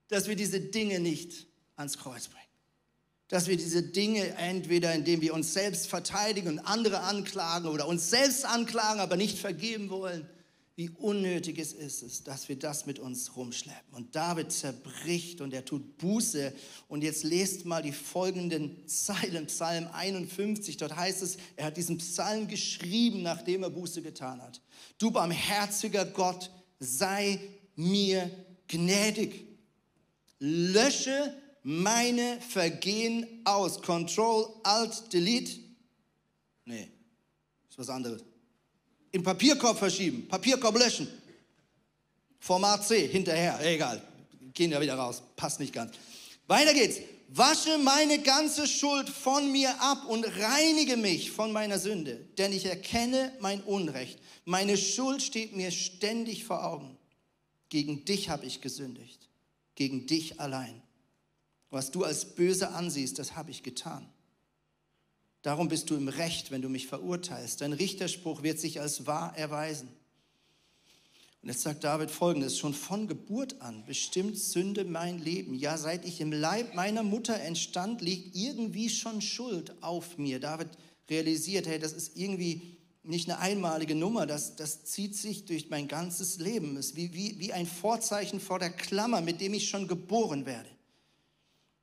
[0.08, 2.46] dass wir diese Dinge nicht ans Kreuz bringen.
[3.28, 8.12] Dass wir diese Dinge entweder, indem wir uns selbst verteidigen und andere anklagen oder uns
[8.12, 10.30] selbst anklagen, aber nicht vergeben wollen,
[10.76, 13.94] wie unnötig es ist, dass wir das mit uns rumschleppen.
[13.94, 16.54] Und David zerbricht und er tut Buße.
[16.88, 20.78] Und jetzt lest mal die folgenden Zeilen, Psalm 51.
[20.78, 24.62] Dort heißt es, er hat diesen Psalm geschrieben, nachdem er Buße getan hat.
[24.98, 27.40] Du barmherziger Gott, sei
[27.76, 28.32] mir
[28.68, 29.46] gnädig.
[30.40, 33.82] Lösche meine Vergehen aus.
[33.82, 35.60] Control, Alt, Delete.
[36.66, 36.90] Nee,
[37.70, 38.31] ist was anderes
[39.12, 41.08] in Papierkorb verschieben, Papierkorb löschen.
[42.40, 44.02] Format C, hinterher, egal.
[44.54, 45.94] Gehen ja wieder raus, passt nicht ganz.
[46.48, 46.98] Weiter geht's.
[47.34, 52.66] Wasche meine ganze Schuld von mir ab und reinige mich von meiner Sünde, denn ich
[52.66, 54.20] erkenne mein Unrecht.
[54.44, 56.98] Meine Schuld steht mir ständig vor Augen.
[57.70, 59.30] Gegen dich habe ich gesündigt,
[59.76, 60.82] gegen dich allein.
[61.70, 64.11] Was du als böse ansiehst, das habe ich getan.
[65.42, 67.62] Darum bist du im Recht, wenn du mich verurteilst.
[67.62, 69.90] Dein Richterspruch wird sich als wahr erweisen.
[71.42, 75.56] Und jetzt sagt David folgendes, schon von Geburt an bestimmt Sünde mein Leben.
[75.56, 80.40] Ja, seit ich im Leib meiner Mutter entstand, liegt irgendwie schon Schuld auf mir.
[80.40, 80.70] David
[81.10, 85.88] realisiert, hey, das ist irgendwie nicht eine einmalige Nummer, das, das zieht sich durch mein
[85.88, 86.78] ganzes Leben.
[86.78, 90.46] Es ist wie, wie, wie ein Vorzeichen vor der Klammer, mit dem ich schon geboren
[90.46, 90.70] werde.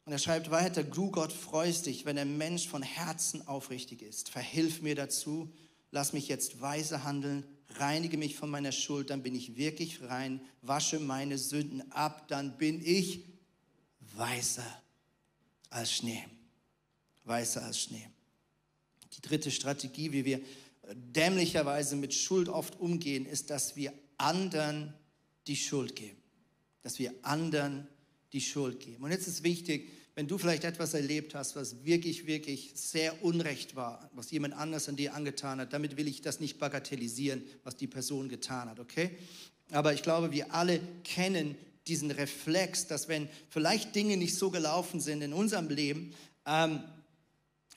[0.08, 4.30] Und er schreibt weiter, du Gott freust dich, wenn ein Mensch von Herzen aufrichtig ist.
[4.30, 5.52] Verhilf mir dazu,
[5.90, 7.44] lass mich jetzt weise handeln,
[7.74, 12.56] reinige mich von meiner Schuld, dann bin ich wirklich rein, wasche meine Sünden ab, dann
[12.56, 13.26] bin ich
[14.16, 14.82] weißer
[15.68, 16.24] als Schnee.
[17.24, 18.08] Weißer als Schnee.
[19.12, 20.40] Die dritte Strategie, wie wir
[20.90, 24.94] dämlicherweise mit Schuld oft umgehen, ist, dass wir anderen
[25.48, 26.22] die Schuld geben.
[26.80, 27.86] Dass wir anderen
[28.32, 29.04] die Schuld geben.
[29.04, 33.76] Und jetzt ist wichtig, wenn du vielleicht etwas erlebt hast, was wirklich, wirklich sehr unrecht
[33.76, 37.76] war, was jemand anders an dir angetan hat, damit will ich das nicht bagatellisieren, was
[37.76, 39.16] die Person getan hat, okay?
[39.70, 41.54] Aber ich glaube, wir alle kennen
[41.86, 46.12] diesen Reflex, dass wenn vielleicht Dinge nicht so gelaufen sind in unserem Leben,
[46.46, 46.82] ähm,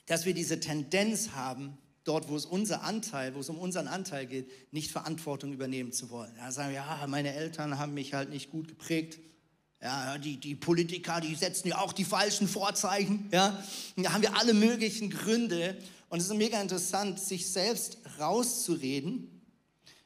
[0.06, 4.26] dass wir diese Tendenz haben, dort, wo es unser Anteil, wo es um unseren Anteil
[4.26, 6.34] geht, nicht Verantwortung übernehmen zu wollen.
[6.36, 9.20] Ja, sagen wir, ja, meine Eltern haben mich halt nicht gut geprägt
[9.82, 13.28] ja, die, die Politiker, die setzen ja auch die falschen Vorzeichen.
[13.32, 13.62] Ja?
[13.96, 15.76] Da haben wir alle möglichen Gründe.
[16.08, 19.41] Und es ist mega interessant, sich selbst rauszureden,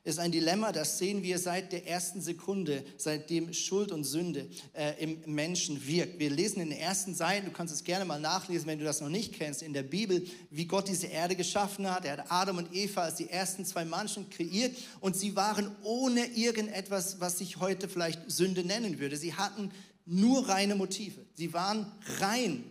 [0.06, 5.02] ist ein Dilemma, das sehen wir seit der ersten Sekunde, seitdem Schuld und Sünde äh,
[5.02, 6.20] im Menschen wirkt.
[6.20, 9.00] Wir lesen in den ersten Seiten, du kannst es gerne mal nachlesen, wenn du das
[9.00, 12.04] noch nicht kennst, in der Bibel, wie Gott diese Erde geschaffen hat.
[12.04, 16.24] Er hat Adam und Eva als die ersten zwei Menschen kreiert und sie waren ohne
[16.26, 19.16] irgendetwas, was sich heute vielleicht Sünde nennen würde.
[19.16, 19.72] Sie hatten
[20.04, 21.20] nur reine Motive.
[21.34, 21.90] Sie waren
[22.20, 22.62] rein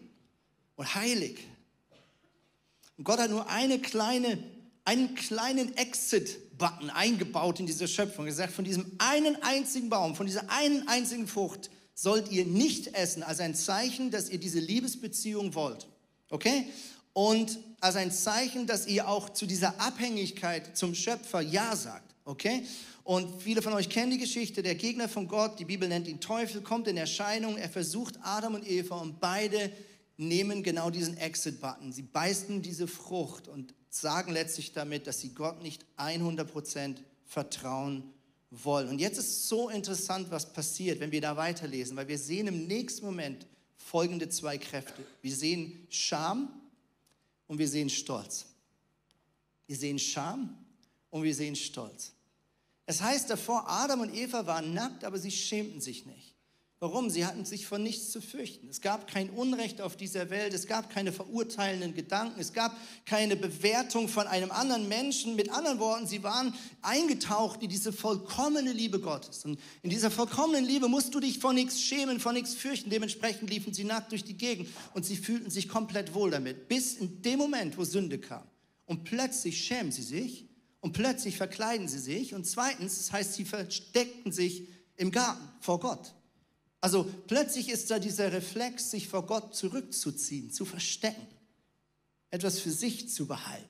[0.77, 1.39] und heilig.
[2.97, 4.41] Und Gott hat nur eine kleine,
[4.85, 8.25] einen kleinen Exit Exit-Button eingebaut in diese Schöpfung.
[8.27, 12.93] Er sagt, von diesem einen einzigen Baum, von dieser einen einzigen Frucht sollt ihr nicht
[12.95, 15.87] essen, als ein Zeichen, dass ihr diese Liebesbeziehung wollt.
[16.29, 16.67] Okay?
[17.13, 22.15] Und als ein Zeichen, dass ihr auch zu dieser Abhängigkeit zum Schöpfer Ja sagt.
[22.25, 22.63] Okay?
[23.03, 26.19] Und viele von euch kennen die Geschichte, der Gegner von Gott, die Bibel nennt ihn
[26.19, 29.71] Teufel, kommt in Erscheinung, er versucht Adam und Eva und beide
[30.17, 31.91] nehmen genau diesen Exit-Button.
[31.91, 38.13] Sie beißen diese Frucht und sagen letztlich damit, dass sie Gott nicht 100% vertrauen
[38.51, 38.89] wollen.
[38.89, 42.67] Und jetzt ist so interessant, was passiert, wenn wir da weiterlesen, weil wir sehen im
[42.67, 43.45] nächsten Moment
[43.77, 45.05] folgende zwei Kräfte.
[45.21, 46.49] Wir sehen Scham
[47.47, 48.45] und wir sehen Stolz.
[49.67, 50.57] Wir sehen Scham
[51.09, 52.11] und wir sehen Stolz.
[52.85, 56.34] Es heißt davor, Adam und Eva waren nackt, aber sie schämten sich nicht.
[56.85, 57.09] Warum?
[57.09, 58.69] Sie hatten sich vor nichts zu fürchten.
[58.69, 63.35] Es gab kein Unrecht auf dieser Welt, es gab keine verurteilenden Gedanken, es gab keine
[63.35, 65.35] Bewertung von einem anderen Menschen.
[65.35, 69.45] Mit anderen Worten, sie waren eingetaucht in diese vollkommene Liebe Gottes.
[69.45, 72.91] Und in dieser vollkommenen Liebe musst du dich vor nichts schämen, vor nichts fürchten.
[72.91, 76.93] Dementsprechend liefen sie nackt durch die Gegend und sie fühlten sich komplett wohl damit, bis
[76.93, 78.43] in dem Moment, wo Sünde kam.
[78.85, 80.47] Und plötzlich schämen sie sich
[80.81, 82.35] und plötzlich verkleiden sie sich.
[82.35, 84.67] Und zweitens, das heißt, sie versteckten sich
[84.97, 86.13] im Garten vor Gott.
[86.85, 91.25] Also plötzlich ist da dieser Reflex, sich vor Gott zurückzuziehen, zu verstecken,
[92.29, 93.67] etwas für sich zu behalten,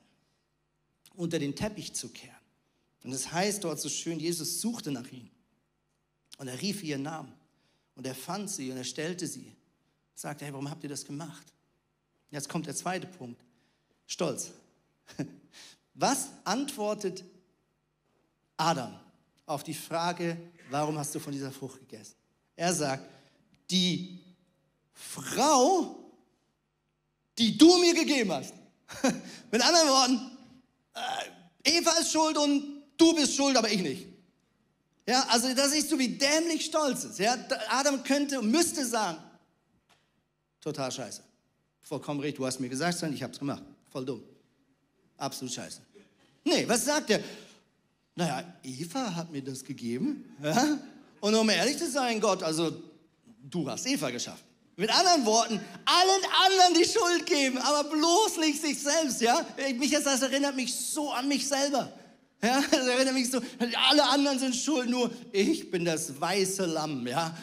[1.14, 2.36] unter den Teppich zu kehren.
[3.06, 5.32] Und es das heißt dort so schön, Jesus suchte nach ihnen
[6.40, 7.32] und er rief ihren Namen
[7.96, 9.56] und er fand sie und er stellte sie.
[10.14, 11.54] Sagte, hey, warum habt ihr das gemacht?
[12.32, 13.42] Jetzt kommt der zweite Punkt.
[14.08, 14.52] Stolz.
[15.94, 17.24] Was antwortet
[18.58, 19.00] Adam
[19.46, 20.36] auf die Frage,
[20.70, 22.25] warum hast du von dieser Frucht gegessen?
[22.56, 23.04] Er sagt,
[23.70, 24.20] die
[24.94, 25.96] Frau,
[27.38, 28.54] die du mir gegeben hast.
[29.52, 30.38] Mit anderen Worten,
[30.94, 34.08] äh, Eva ist schuld und du bist schuld, aber ich nicht.
[35.08, 37.20] Ja, also da siehst du, wie dämlich stolz ist.
[37.20, 37.36] Ja,
[37.70, 39.18] Adam könnte, müsste sagen,
[40.62, 41.22] total scheiße.
[41.84, 43.64] Vollkommen richtig, du hast mir gesagt, ich habe es gemacht.
[43.92, 44.24] Voll dumm.
[45.18, 45.82] Absolut scheiße.
[46.44, 47.22] Nee, was sagt er?
[48.16, 50.36] Naja, Eva hat mir das gegeben.
[50.42, 50.80] Ja?
[51.26, 52.72] Und um ehrlich zu sein, Gott, also
[53.50, 54.44] du hast Eva geschaffen.
[54.76, 59.44] Mit anderen Worten, allen anderen die Schuld geben, aber bloß nicht sich selbst, ja?
[59.76, 61.92] Mich das erinnert mich so an mich selber.
[62.44, 63.42] Ja, das erinnert mich so,
[63.90, 67.36] alle anderen sind schuld, nur ich bin das weiße Lamm, ja?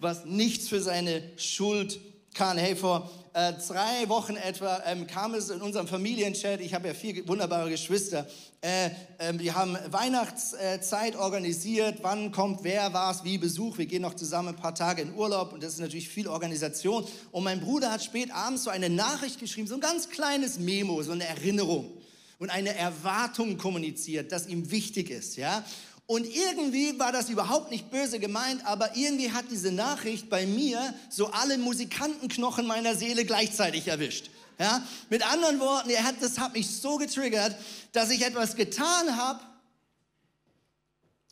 [0.00, 2.00] Was nichts für seine Schuld
[2.34, 2.58] kann.
[2.58, 6.94] Hey, vor äh, drei Wochen etwa ähm, kam es in unserem Familienchat, ich habe ja
[6.94, 8.26] vier wunderbare Geschwister,
[8.60, 8.86] äh,
[9.18, 14.48] äh, wir haben Weihnachtszeit organisiert, wann kommt wer, was, wie Besuch, wir gehen noch zusammen
[14.48, 17.06] ein paar Tage in Urlaub und das ist natürlich viel Organisation.
[17.30, 21.02] Und mein Bruder hat spät abends so eine Nachricht geschrieben, so ein ganz kleines Memo,
[21.02, 21.92] so eine Erinnerung
[22.40, 25.64] und eine Erwartung kommuniziert, das ihm wichtig ist, ja.
[26.06, 30.94] Und irgendwie war das überhaupt nicht böse gemeint, aber irgendwie hat diese Nachricht bei mir
[31.08, 34.28] so alle Musikantenknochen meiner Seele gleichzeitig erwischt.
[34.58, 34.86] Ja?
[35.08, 37.56] Mit anderen Worten, er hat, das hat mich so getriggert,
[37.92, 39.40] dass ich etwas getan habe,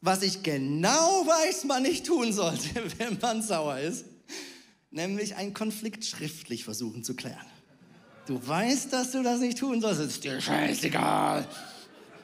[0.00, 4.06] was ich genau weiß, man nicht tun sollte, wenn man sauer ist,
[4.90, 7.46] nämlich einen Konflikt schriftlich versuchen zu klären.
[8.26, 11.46] Du weißt, dass du das nicht tun sollst, ist dir scheißegal.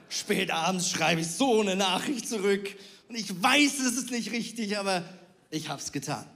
[0.08, 2.74] Spät abends schreibe ich so eine Nachricht zurück
[3.08, 5.04] und ich weiß, es ist nicht richtig, aber
[5.50, 6.26] ich habe es getan.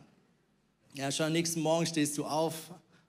[0.94, 2.54] Ja, schon am nächsten Morgen stehst du auf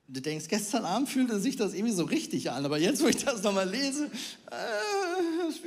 [0.08, 3.08] und du denkst, gestern Abend fühlte sich das irgendwie so richtig an, aber jetzt, wo
[3.08, 4.93] ich das nochmal lese, äh,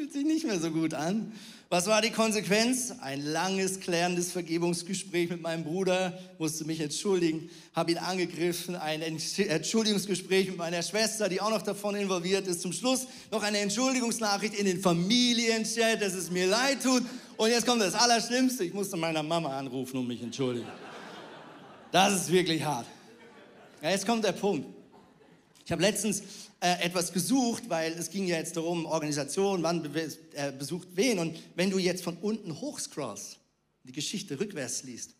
[0.06, 1.32] fühlt sich nicht mehr so gut an.
[1.68, 2.92] Was war die Konsequenz?
[3.00, 10.48] Ein langes, klärendes Vergebungsgespräch mit meinem Bruder, musste mich entschuldigen, habe ihn angegriffen, ein Entschuldigungsgespräch
[10.48, 12.60] mit meiner Schwester, die auch noch davon involviert ist.
[12.60, 17.02] Zum Schluss noch eine Entschuldigungsnachricht in den Familienchat, dass es mir leid tut.
[17.36, 20.68] Und jetzt kommt das Allerschlimmste, ich musste meiner Mama anrufen und mich entschuldigen.
[21.90, 22.86] Das ist wirklich hart.
[23.82, 24.68] Ja, jetzt kommt der Punkt.
[25.64, 26.22] Ich habe letztens
[26.60, 31.18] äh, etwas gesucht, weil es ging ja jetzt darum, Organisation, wann be äh, besucht wen.
[31.18, 33.38] Und wenn du jetzt von unten hochscrollst,
[33.84, 35.14] die Geschichte rückwärts liest,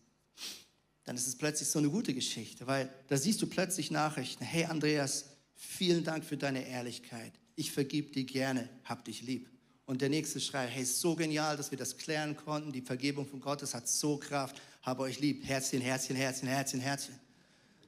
[1.05, 4.43] dann ist es plötzlich so eine gute Geschichte, weil da siehst du plötzlich Nachrichten.
[4.43, 5.25] Hey Andreas,
[5.55, 7.31] vielen Dank für deine Ehrlichkeit.
[7.55, 9.49] Ich vergib dir gerne, hab dich lieb.
[9.85, 12.73] Und der nächste schreit, hey, so genial, dass wir das klären konnten.
[12.73, 14.61] Die Vergebung von Gottes hat so Kraft.
[14.81, 15.47] Habe euch lieb.
[15.47, 17.15] Herzchen, Herzchen, Herzchen, Herzchen, Herzchen.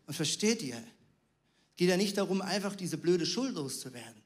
[0.08, 0.82] Und versteht ihr,
[1.80, 4.21] geht ja nicht darum, einfach diese blöde Schuld loszuwerden,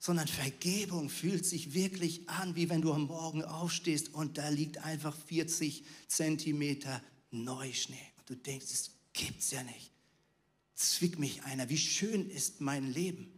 [0.00, 4.78] sondern Vergebung fühlt sich wirklich an, wie wenn du am Morgen aufstehst und da liegt
[4.78, 7.94] einfach 40 Zentimeter Neuschnee.
[8.18, 9.92] Und du denkst, das gibt's ja nicht.
[10.74, 13.32] Zwick mich einer, wie schön ist mein Leben.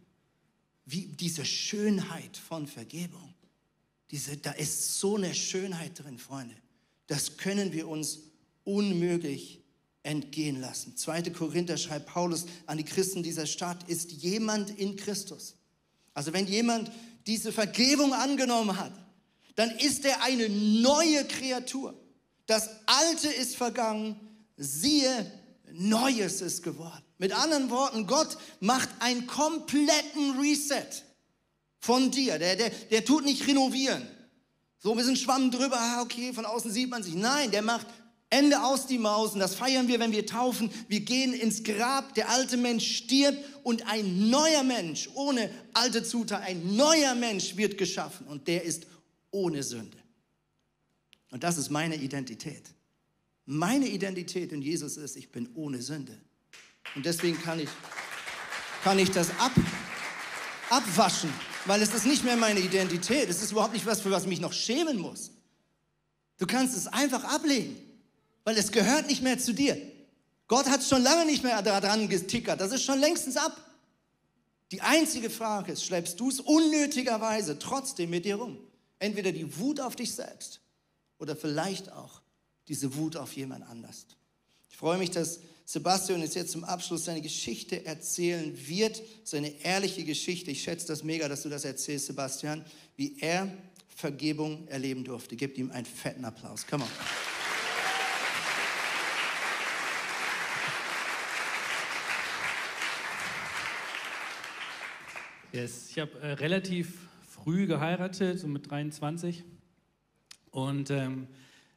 [0.85, 3.35] Wie diese Schönheit von Vergebung,
[4.09, 6.55] Diese, da ist so eine Schönheit drin, Freunde.
[7.05, 8.21] Das können wir uns
[8.63, 9.60] unmöglich
[10.03, 10.97] entgehen lassen.
[10.97, 11.23] 2.
[11.31, 15.55] Korinther schreibt Paulus an die Christen dieser Stadt, ist jemand in Christus.
[16.13, 16.91] Also wenn jemand
[17.27, 18.93] diese Vergebung angenommen hat,
[19.55, 21.93] dann ist er eine neue Kreatur.
[22.47, 24.19] Das Alte ist vergangen,
[24.57, 25.31] siehe,
[25.73, 27.03] Neues ist geworden.
[27.17, 31.03] Mit anderen Worten, Gott macht einen kompletten Reset
[31.79, 32.39] von dir.
[32.39, 34.05] Der, der, der tut nicht renovieren.
[34.79, 37.13] So ein bisschen Schwamm drüber, ah, okay, von außen sieht man sich.
[37.13, 37.85] Nein, der macht
[38.31, 39.33] Ende aus die Maus.
[39.33, 40.71] Und das feiern wir, wenn wir taufen.
[40.87, 46.45] Wir gehen ins Grab, der alte Mensch stirbt und ein neuer Mensch, ohne alte Zutaten,
[46.45, 48.25] ein neuer Mensch wird geschaffen.
[48.27, 48.87] Und der ist
[49.29, 49.97] ohne Sünde.
[51.29, 52.63] Und das ist meine Identität.
[53.45, 56.17] Meine Identität in Jesus ist, ich bin ohne Sünde.
[56.95, 57.69] Und deswegen kann ich,
[58.83, 59.51] kann ich das ab,
[60.69, 61.33] abwaschen,
[61.65, 63.29] weil es ist nicht mehr meine Identität.
[63.29, 65.31] Es ist überhaupt nicht was, für was ich mich noch schämen muss.
[66.37, 67.75] Du kannst es einfach ablegen,
[68.43, 69.77] weil es gehört nicht mehr zu dir.
[70.47, 72.59] Gott hat schon lange nicht mehr daran getickert.
[72.59, 73.55] Das ist schon längstens ab.
[74.71, 78.57] Die einzige Frage ist, schleppst du es unnötigerweise trotzdem mit dir rum?
[78.99, 80.61] Entweder die Wut auf dich selbst
[81.19, 82.21] oder vielleicht auch
[82.67, 84.05] diese Wut auf jemand anders.
[84.69, 90.03] Ich freue mich, dass Sebastian uns jetzt zum Abschluss seine Geschichte erzählen wird, seine ehrliche
[90.03, 90.51] Geschichte.
[90.51, 92.65] Ich schätze das mega, dass du das erzählst, Sebastian,
[92.95, 93.51] wie er
[93.87, 95.35] Vergebung erleben durfte.
[95.35, 96.65] Gebt ihm einen fetten Applaus.
[96.67, 96.89] Come on.
[105.53, 105.89] Yes.
[105.89, 109.43] Ich habe äh, relativ früh geheiratet, so mit 23.
[110.49, 111.27] Und ähm,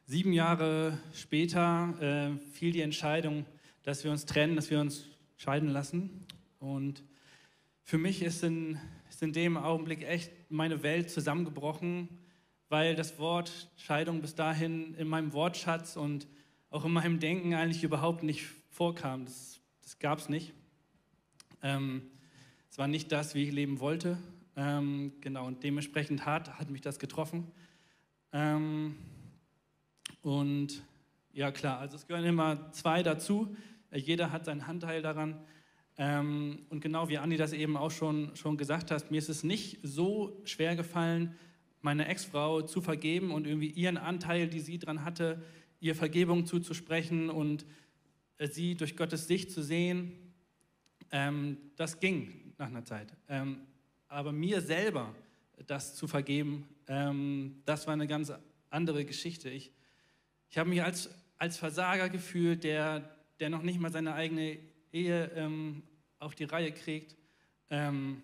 [0.05, 3.45] sieben Jahre später äh, fiel die Entscheidung,
[3.83, 6.25] dass wir uns trennen, dass wir uns scheiden lassen.
[6.59, 7.03] Und
[7.83, 12.07] für mich ist in, ist in dem Augenblick echt meine Welt zusammengebrochen,
[12.69, 16.27] weil das Wort Scheidung bis dahin in meinem Wortschatz und
[16.69, 19.25] auch in meinem Denken eigentlich überhaupt nicht vorkam.
[19.25, 20.53] Das, das gab es nicht.
[21.61, 22.03] Ähm,
[22.75, 24.17] es war nicht das, wie ich leben wollte.
[24.57, 27.49] Ähm, genau, und dementsprechend hart hat mich das getroffen.
[28.33, 28.97] Ähm,
[30.21, 30.83] und
[31.31, 33.55] ja, klar, also es gehören immer zwei dazu.
[33.93, 35.39] Jeder hat seinen Anteil daran.
[35.97, 39.45] Ähm, und genau wie Andi das eben auch schon, schon gesagt hat, mir ist es
[39.45, 41.33] nicht so schwer gefallen,
[41.79, 45.41] meine Ex-Frau zu vergeben und irgendwie ihren Anteil, die sie dran hatte,
[45.79, 47.65] ihr Vergebung zuzusprechen und
[48.37, 50.11] äh, sie durch Gottes Sicht zu sehen.
[51.13, 53.13] Ähm, das ging nach einer Zeit.
[53.27, 53.61] Ähm,
[54.07, 55.13] aber mir selber
[55.67, 58.31] das zu vergeben, ähm, das war eine ganz
[58.69, 59.49] andere Geschichte.
[59.49, 59.71] Ich,
[60.49, 64.59] ich habe mich als, als Versager gefühlt, der, der noch nicht mal seine eigene
[64.91, 65.83] Ehe ähm,
[66.19, 67.15] auf die Reihe kriegt.
[67.69, 68.21] Ähm,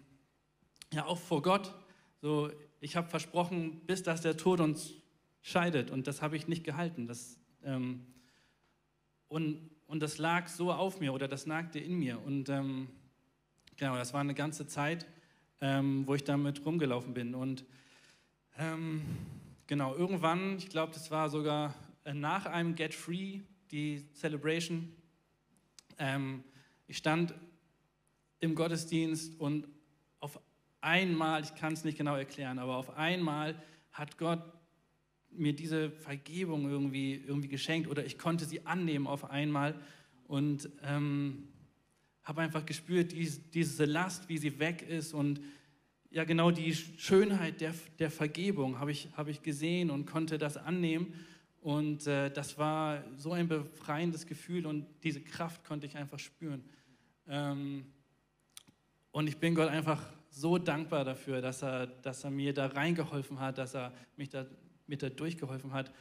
[0.93, 1.73] ja, auch vor Gott.
[2.21, 4.93] So, ich habe versprochen, bis dass der Tod uns
[5.41, 5.91] scheidet.
[5.91, 7.07] Und das habe ich nicht gehalten.
[7.07, 8.05] Das, ähm,
[9.27, 12.21] und, und das lag so auf mir oder das nagte in mir.
[12.21, 12.89] Und ähm,
[13.77, 15.05] genau, das war eine ganze Zeit
[15.61, 17.35] ähm, wo ich damit rumgelaufen bin.
[17.35, 17.63] Und
[18.57, 19.03] ähm,
[19.67, 24.91] genau, irgendwann, ich glaube, das war sogar äh, nach einem Get Free, die Celebration,
[25.97, 26.43] ähm,
[26.87, 27.33] ich stand
[28.39, 29.67] im Gottesdienst und
[30.19, 30.39] auf
[30.81, 33.55] einmal, ich kann es nicht genau erklären, aber auf einmal
[33.91, 34.41] hat Gott
[35.29, 39.79] mir diese Vergebung irgendwie, irgendwie geschenkt oder ich konnte sie annehmen auf einmal
[40.27, 41.47] und ähm,
[42.23, 43.13] habe einfach gespürt,
[43.53, 45.41] diese, Last, wie sie weg ist und
[46.11, 50.57] ja genau die Schönheit der, der Vergebung habe ich, habe ich gesehen und konnte das
[50.57, 51.13] annehmen.
[51.61, 56.63] Und äh, das war so ein befreiendes Gefühl und diese Kraft konnte ich einfach spüren.
[57.27, 57.85] Ähm,
[59.11, 63.39] und ich bin Gott einfach so dankbar dafür, dass er, dass er mir da reingeholfen
[63.39, 64.45] hat, dass er mich da,
[64.87, 65.91] mit da durchgeholfen hat.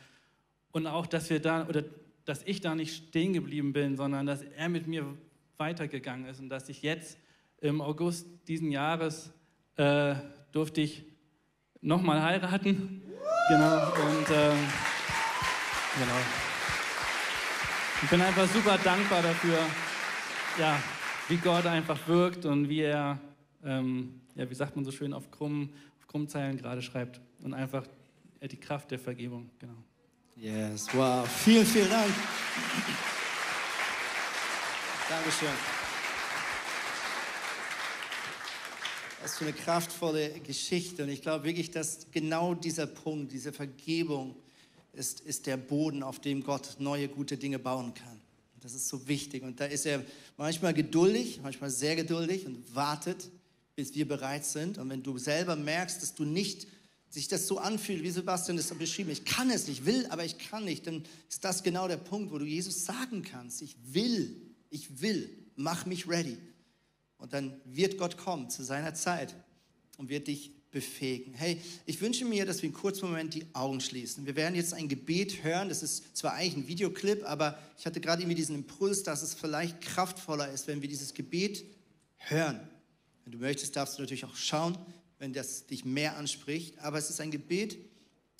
[0.72, 1.84] Und auch, dass wir da, oder
[2.24, 5.16] dass ich da nicht stehen geblieben bin, sondern dass er mit mir
[5.60, 7.18] weitergegangen ist und dass ich jetzt
[7.60, 9.32] im August diesen Jahres
[9.76, 10.14] äh,
[10.50, 11.04] durfte ich
[11.80, 13.02] nochmal heiraten.
[13.48, 13.86] Genau.
[13.86, 14.54] Und äh,
[15.98, 16.20] genau.
[18.02, 19.58] Ich bin einfach super dankbar dafür,
[20.58, 20.82] ja,
[21.28, 23.18] wie Gott einfach wirkt und wie er,
[23.62, 27.52] ähm, ja, wie sagt man so schön, auf krummen, auf krummen Zeilen gerade schreibt und
[27.52, 27.86] einfach
[28.40, 29.50] die Kraft der Vergebung.
[29.58, 29.76] Genau.
[30.36, 31.28] Yes, wow.
[31.28, 32.10] Vielen, vielen Dank.
[35.10, 35.48] Dankeschön.
[39.20, 41.02] Was für eine kraftvolle Geschichte.
[41.02, 44.36] Und ich glaube wirklich, dass genau dieser Punkt, diese Vergebung,
[44.92, 48.20] ist, ist der Boden, auf dem Gott neue gute Dinge bauen kann.
[48.60, 49.42] Das ist so wichtig.
[49.42, 50.04] Und da ist er
[50.36, 53.30] manchmal geduldig, manchmal sehr geduldig und wartet,
[53.74, 54.78] bis wir bereit sind.
[54.78, 56.68] Und wenn du selber merkst, dass du nicht
[57.08, 60.38] sich das so anfühlt, wie Sebastian es beschrieben ich kann es nicht, will, aber ich
[60.38, 64.49] kann nicht, dann ist das genau der Punkt, wo du Jesus sagen kannst, ich will,
[64.70, 66.38] ich will, mach mich ready.
[67.18, 69.34] Und dann wird Gott kommen zu seiner Zeit
[69.98, 71.34] und wird dich befähigen.
[71.34, 74.24] Hey, ich wünsche mir, dass wir einen kurzen Moment die Augen schließen.
[74.24, 75.68] Wir werden jetzt ein Gebet hören.
[75.68, 79.34] Das ist zwar eigentlich ein Videoclip, aber ich hatte gerade irgendwie diesen Impuls, dass es
[79.34, 81.64] vielleicht kraftvoller ist, wenn wir dieses Gebet
[82.16, 82.60] hören.
[83.24, 84.78] Wenn du möchtest, darfst du natürlich auch schauen,
[85.18, 86.78] wenn das dich mehr anspricht.
[86.78, 87.76] Aber es ist ein Gebet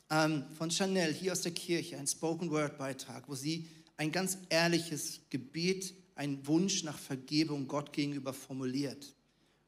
[0.08, 4.38] ähm, von Chanel hier aus der Kirche, ein Spoken Word Beitrag, wo sie ein ganz
[4.48, 9.14] ehrliches Gebet, einen Wunsch nach Vergebung Gott gegenüber formuliert.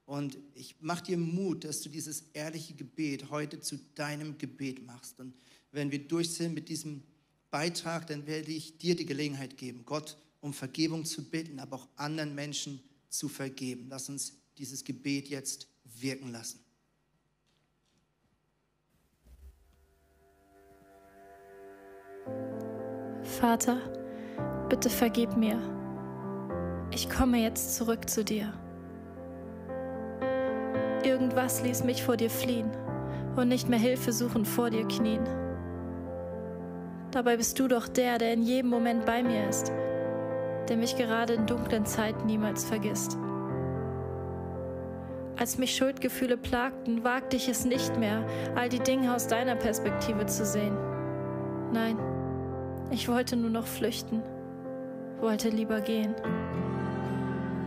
[0.04, 5.18] Und ich mache dir Mut, dass du dieses ehrliche Gebet heute zu deinem Gebet machst.
[5.18, 5.32] Und
[5.70, 7.02] wenn wir durch sind mit diesem
[7.50, 11.88] Beitrag, dann werde ich dir die Gelegenheit geben, Gott um Vergebung zu bitten, aber auch
[11.96, 13.86] anderen Menschen zu vergeben.
[13.88, 16.60] Lass uns dieses Gebet jetzt wirken lassen.
[23.22, 25.81] Vater, bitte vergib mir.
[26.94, 28.52] Ich komme jetzt zurück zu dir.
[31.02, 32.70] Irgendwas ließ mich vor dir fliehen
[33.34, 35.26] und nicht mehr Hilfe suchen vor dir knien.
[37.10, 39.72] Dabei bist du doch der, der in jedem Moment bei mir ist,
[40.68, 43.16] der mich gerade in dunklen Zeiten niemals vergisst.
[45.38, 48.22] Als mich Schuldgefühle plagten, wagte ich es nicht mehr,
[48.54, 50.76] all die Dinge aus deiner Perspektive zu sehen.
[51.72, 51.96] Nein,
[52.90, 54.22] ich wollte nur noch flüchten,
[55.20, 56.14] wollte lieber gehen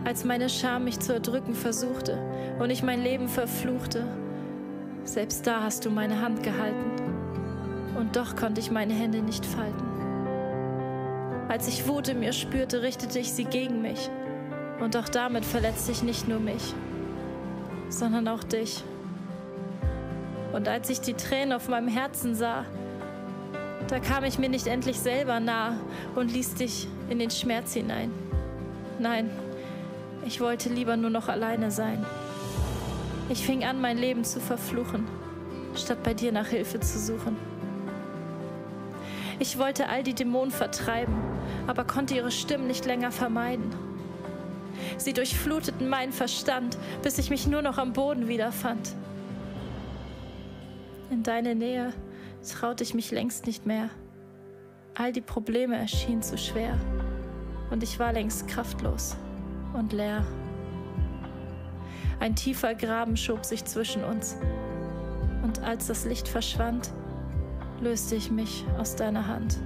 [0.06, 2.16] als meine Scham mich zu erdrücken versuchte
[2.60, 4.06] und ich mein Leben verfluchte.
[5.02, 6.92] Selbst da hast du meine Hand gehalten
[7.98, 9.84] und doch konnte ich meine Hände nicht falten.
[11.48, 14.08] Als ich Wut in mir spürte, richtete ich sie gegen mich
[14.80, 16.72] und auch damit verletzte ich nicht nur mich,
[17.88, 18.84] sondern auch dich.
[20.52, 22.64] Und als ich die Tränen auf meinem Herzen sah,
[23.88, 25.80] da kam ich mir nicht endlich selber nah
[26.14, 28.12] und ließ dich in den Schmerz hinein.
[28.98, 29.30] Nein,
[30.26, 32.04] ich wollte lieber nur noch alleine sein.
[33.28, 35.06] Ich fing an, mein Leben zu verfluchen,
[35.76, 37.36] statt bei dir nach Hilfe zu suchen.
[39.38, 41.14] Ich wollte all die Dämonen vertreiben,
[41.66, 43.70] aber konnte ihre Stimmen nicht länger vermeiden.
[44.98, 48.94] Sie durchfluteten meinen Verstand, bis ich mich nur noch am Boden wiederfand.
[51.10, 51.92] In deine Nähe
[52.50, 53.90] traute ich mich längst nicht mehr.
[54.94, 56.76] All die Probleme erschienen zu schwer
[57.70, 59.16] und ich war längst kraftlos
[59.76, 60.24] und leer.
[62.18, 64.36] Ein tiefer Graben schob sich zwischen uns.
[65.42, 66.90] Und als das Licht verschwand,
[67.80, 69.58] löste ich mich aus deiner Hand.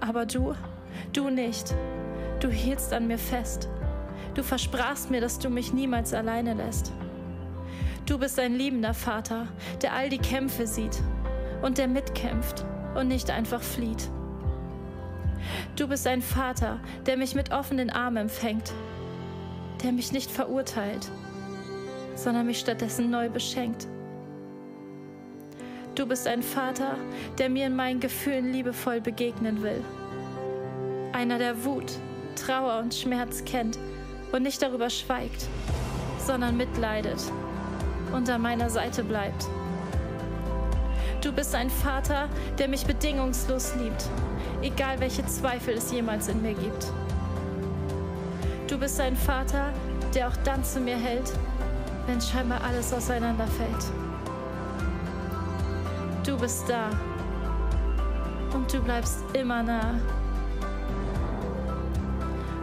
[0.00, 0.54] Aber du,
[1.12, 1.74] du nicht.
[2.40, 3.68] Du hieltst an mir fest.
[4.34, 6.92] Du versprachst mir, dass du mich niemals alleine lässt.
[8.06, 9.48] Du bist ein liebender Vater,
[9.82, 11.02] der all die Kämpfe sieht
[11.62, 14.10] und der mitkämpft und nicht einfach flieht.
[15.76, 18.72] Du bist ein Vater, der mich mit offenen Armen empfängt,
[19.82, 21.10] der mich nicht verurteilt,
[22.14, 23.88] sondern mich stattdessen neu beschenkt.
[25.96, 26.96] Du bist ein Vater,
[27.38, 29.82] der mir in meinen Gefühlen liebevoll begegnen will.
[31.12, 31.90] Einer, der Wut,
[32.36, 33.76] Trauer und Schmerz kennt
[34.30, 35.48] und nicht darüber schweigt,
[36.18, 37.20] sondern mitleidet
[38.12, 39.48] und an meiner Seite bleibt.
[41.20, 44.08] Du bist ein Vater, der mich bedingungslos liebt
[44.64, 46.90] egal welche Zweifel es jemals in mir gibt.
[48.66, 49.72] Du bist ein Vater,
[50.14, 51.30] der auch dann zu mir hält,
[52.06, 53.84] wenn scheinbar alles auseinanderfällt.
[56.24, 56.88] Du bist da
[58.54, 60.00] und du bleibst immer nah.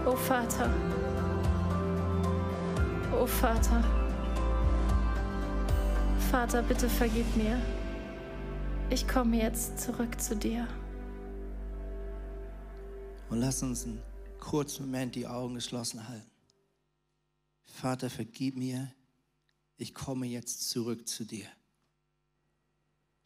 [0.03, 0.67] O Vater,
[3.13, 3.83] o Vater,
[6.31, 7.61] Vater, bitte vergib mir.
[8.89, 10.67] Ich komme jetzt zurück zu dir.
[13.31, 14.03] Und lass uns einen
[14.41, 16.29] kurzen Moment die Augen geschlossen halten.
[17.63, 18.93] Vater, vergib mir,
[19.77, 21.47] ich komme jetzt zurück zu dir.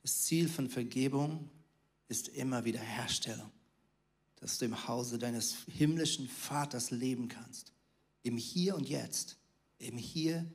[0.03, 1.49] Das Ziel von Vergebung
[2.08, 3.51] ist immer Wiederherstellung,
[4.36, 7.74] dass du im Hause deines himmlischen Vaters leben kannst.
[8.22, 9.38] Im Hier und Jetzt.
[9.80, 10.45] Im Hier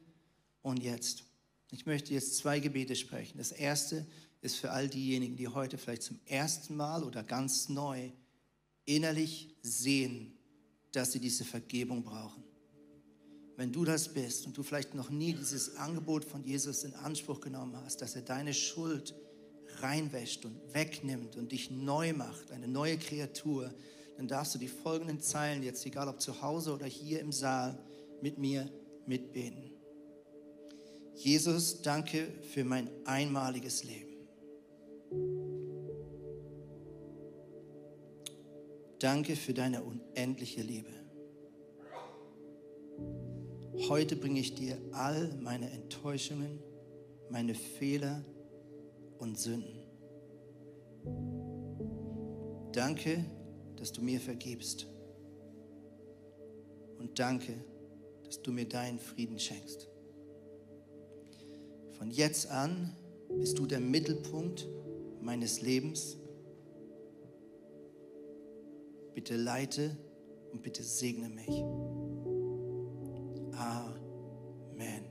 [0.63, 1.25] und Jetzt.
[1.73, 3.39] Ich möchte jetzt zwei Gebete sprechen.
[3.39, 4.07] Das erste
[4.43, 8.13] ist für all diejenigen, die heute vielleicht zum ersten Mal oder ganz neu
[8.97, 10.37] innerlich sehen,
[10.93, 12.43] dass sie diese Vergebung brauchen.
[13.57, 17.41] Wenn du das bist und du vielleicht noch nie dieses Angebot von Jesus in Anspruch
[17.41, 19.15] genommen hast, dass er deine Schuld
[19.81, 23.73] reinwäscht und wegnimmt und dich neu macht, eine neue Kreatur,
[24.17, 27.79] dann darfst du die folgenden Zeilen jetzt, egal ob zu Hause oder hier im Saal,
[28.23, 28.69] mit mir
[29.07, 29.71] mitbeten.
[31.15, 34.10] Jesus, danke für mein einmaliges Leben.
[39.01, 40.91] Danke für deine unendliche Liebe.
[43.89, 46.59] Heute bringe ich dir all meine Enttäuschungen,
[47.31, 48.23] meine Fehler
[49.19, 49.81] und Sünden.
[52.73, 53.25] Danke,
[53.77, 54.87] dass du mir vergibst.
[56.99, 57.55] Und danke,
[58.25, 59.89] dass du mir deinen Frieden schenkst.
[61.93, 62.95] Von jetzt an
[63.39, 64.69] bist du der Mittelpunkt
[65.23, 66.20] meines Lebens.
[69.15, 69.97] Bitte leite
[70.53, 71.63] und bitte segne mich.
[73.53, 75.05] Amen.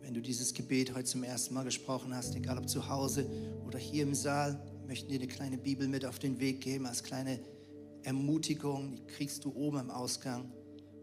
[0.00, 3.28] Wenn du dieses Gebet heute zum ersten Mal gesprochen hast, egal ob zu Hause
[3.66, 7.02] oder hier im Saal, möchten dir eine kleine Bibel mit auf den Weg geben als
[7.02, 7.40] kleine
[8.04, 8.94] Ermutigung.
[8.94, 10.52] Die kriegst du oben am Ausgang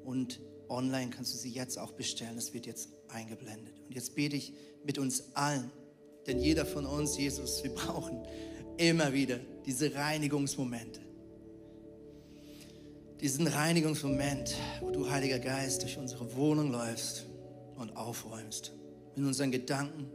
[0.03, 0.39] und
[0.69, 2.37] online kannst du sie jetzt auch bestellen.
[2.37, 3.79] Es wird jetzt eingeblendet.
[3.85, 4.53] Und jetzt bete ich
[4.85, 5.69] mit uns allen,
[6.25, 8.25] denn jeder von uns, Jesus, wir brauchen
[8.77, 11.01] immer wieder diese Reinigungsmomente.
[13.23, 17.25] Diesen Reinigungsmoment, wo du, Heiliger Geist, durch unsere Wohnung läufst
[17.77, 18.73] und aufräumst.
[19.15, 20.11] In unseren Gedanken,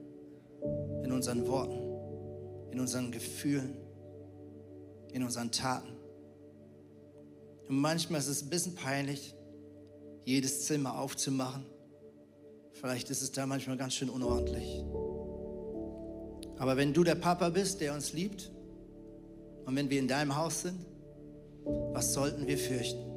[1.02, 1.78] in unseren Worten,
[2.70, 3.78] in unseren Gefühlen,
[5.10, 5.88] in unseren Taten.
[7.66, 9.34] Und manchmal ist es ein bisschen peinlich,
[10.26, 11.64] jedes Zimmer aufzumachen.
[12.72, 14.84] Vielleicht ist es da manchmal ganz schön unordentlich.
[16.58, 18.50] Aber wenn du der Papa bist, der uns liebt,
[19.64, 20.84] und wenn wir in deinem Haus sind,
[21.92, 23.08] was sollten wir fürchten?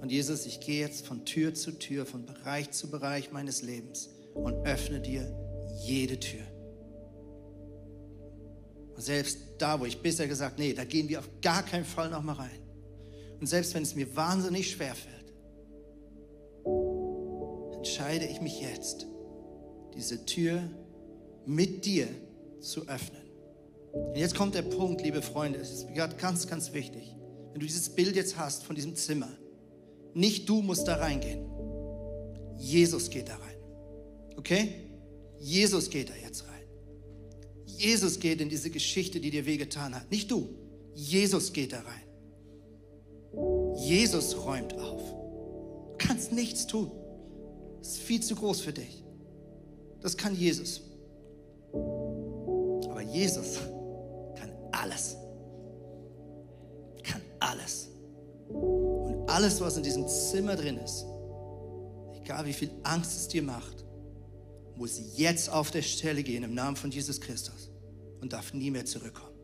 [0.00, 4.08] Und Jesus, ich gehe jetzt von Tür zu Tür, von Bereich zu Bereich meines Lebens
[4.34, 5.30] und öffne dir
[5.82, 6.42] jede Tür.
[8.94, 12.10] Und selbst da, wo ich bisher gesagt, nee, da gehen wir auf gar keinen Fall
[12.10, 12.60] nochmal rein.
[13.40, 15.32] Und selbst wenn es mir wahnsinnig schwer fällt,
[17.76, 19.06] entscheide ich mich jetzt,
[19.94, 20.62] diese Tür
[21.46, 22.08] mit dir
[22.60, 23.19] zu öffnen.
[23.92, 27.16] Und jetzt kommt der Punkt, liebe Freunde, es ist gerade ganz, ganz wichtig.
[27.52, 29.28] Wenn du dieses Bild jetzt hast von diesem Zimmer,
[30.14, 31.46] nicht du musst da reingehen.
[32.56, 33.56] Jesus geht da rein.
[34.36, 34.74] Okay?
[35.38, 36.50] Jesus geht da jetzt rein.
[37.66, 40.10] Jesus geht in diese Geschichte, die dir wehgetan hat.
[40.10, 40.48] Nicht du.
[40.94, 42.02] Jesus geht da rein.
[43.76, 45.02] Jesus räumt auf.
[45.02, 46.90] Du kannst nichts tun.
[47.78, 49.02] Das ist viel zu groß für dich.
[50.00, 50.82] Das kann Jesus.
[51.72, 53.58] Aber Jesus
[54.80, 55.16] alles.
[57.02, 57.88] Kann alles.
[58.48, 61.04] Und alles, was in diesem Zimmer drin ist,
[62.14, 63.84] egal wie viel Angst es dir macht,
[64.76, 67.70] muss jetzt auf der Stelle gehen im Namen von Jesus Christus
[68.20, 69.34] und darf nie mehr zurückkommen.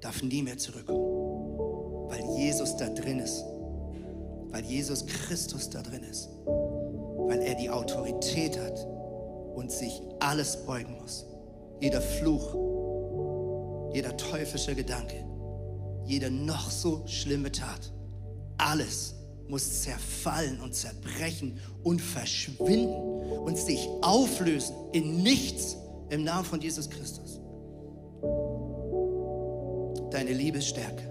[0.00, 2.08] Darf nie mehr zurückkommen.
[2.08, 3.44] Weil Jesus da drin ist.
[4.50, 6.28] Weil Jesus Christus da drin ist.
[6.46, 8.86] Weil er die Autorität hat
[9.54, 11.26] und sich alles beugen muss.
[11.80, 12.54] Jeder Fluch,
[13.92, 15.24] jeder teuflische Gedanke,
[16.04, 17.92] jede noch so schlimme Tat.
[18.58, 19.14] Alles
[19.48, 22.94] muss zerfallen und zerbrechen und verschwinden
[23.40, 25.76] und sich auflösen in nichts
[26.10, 27.40] im Namen von Jesus Christus
[30.10, 31.08] deine Liebesstärke.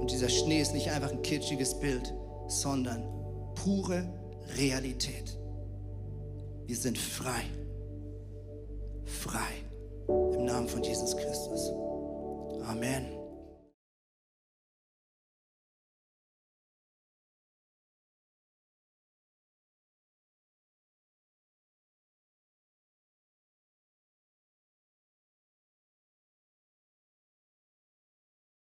[0.00, 2.12] Und dieser Schnee ist nicht einfach ein kitschiges Bild,
[2.48, 3.04] sondern
[3.54, 4.08] pure
[4.56, 5.38] Realität.
[6.66, 7.42] Wir sind frei.
[9.04, 9.64] Frei.
[10.08, 11.70] Im Namen von Jesus Christus.
[12.66, 13.21] Amen.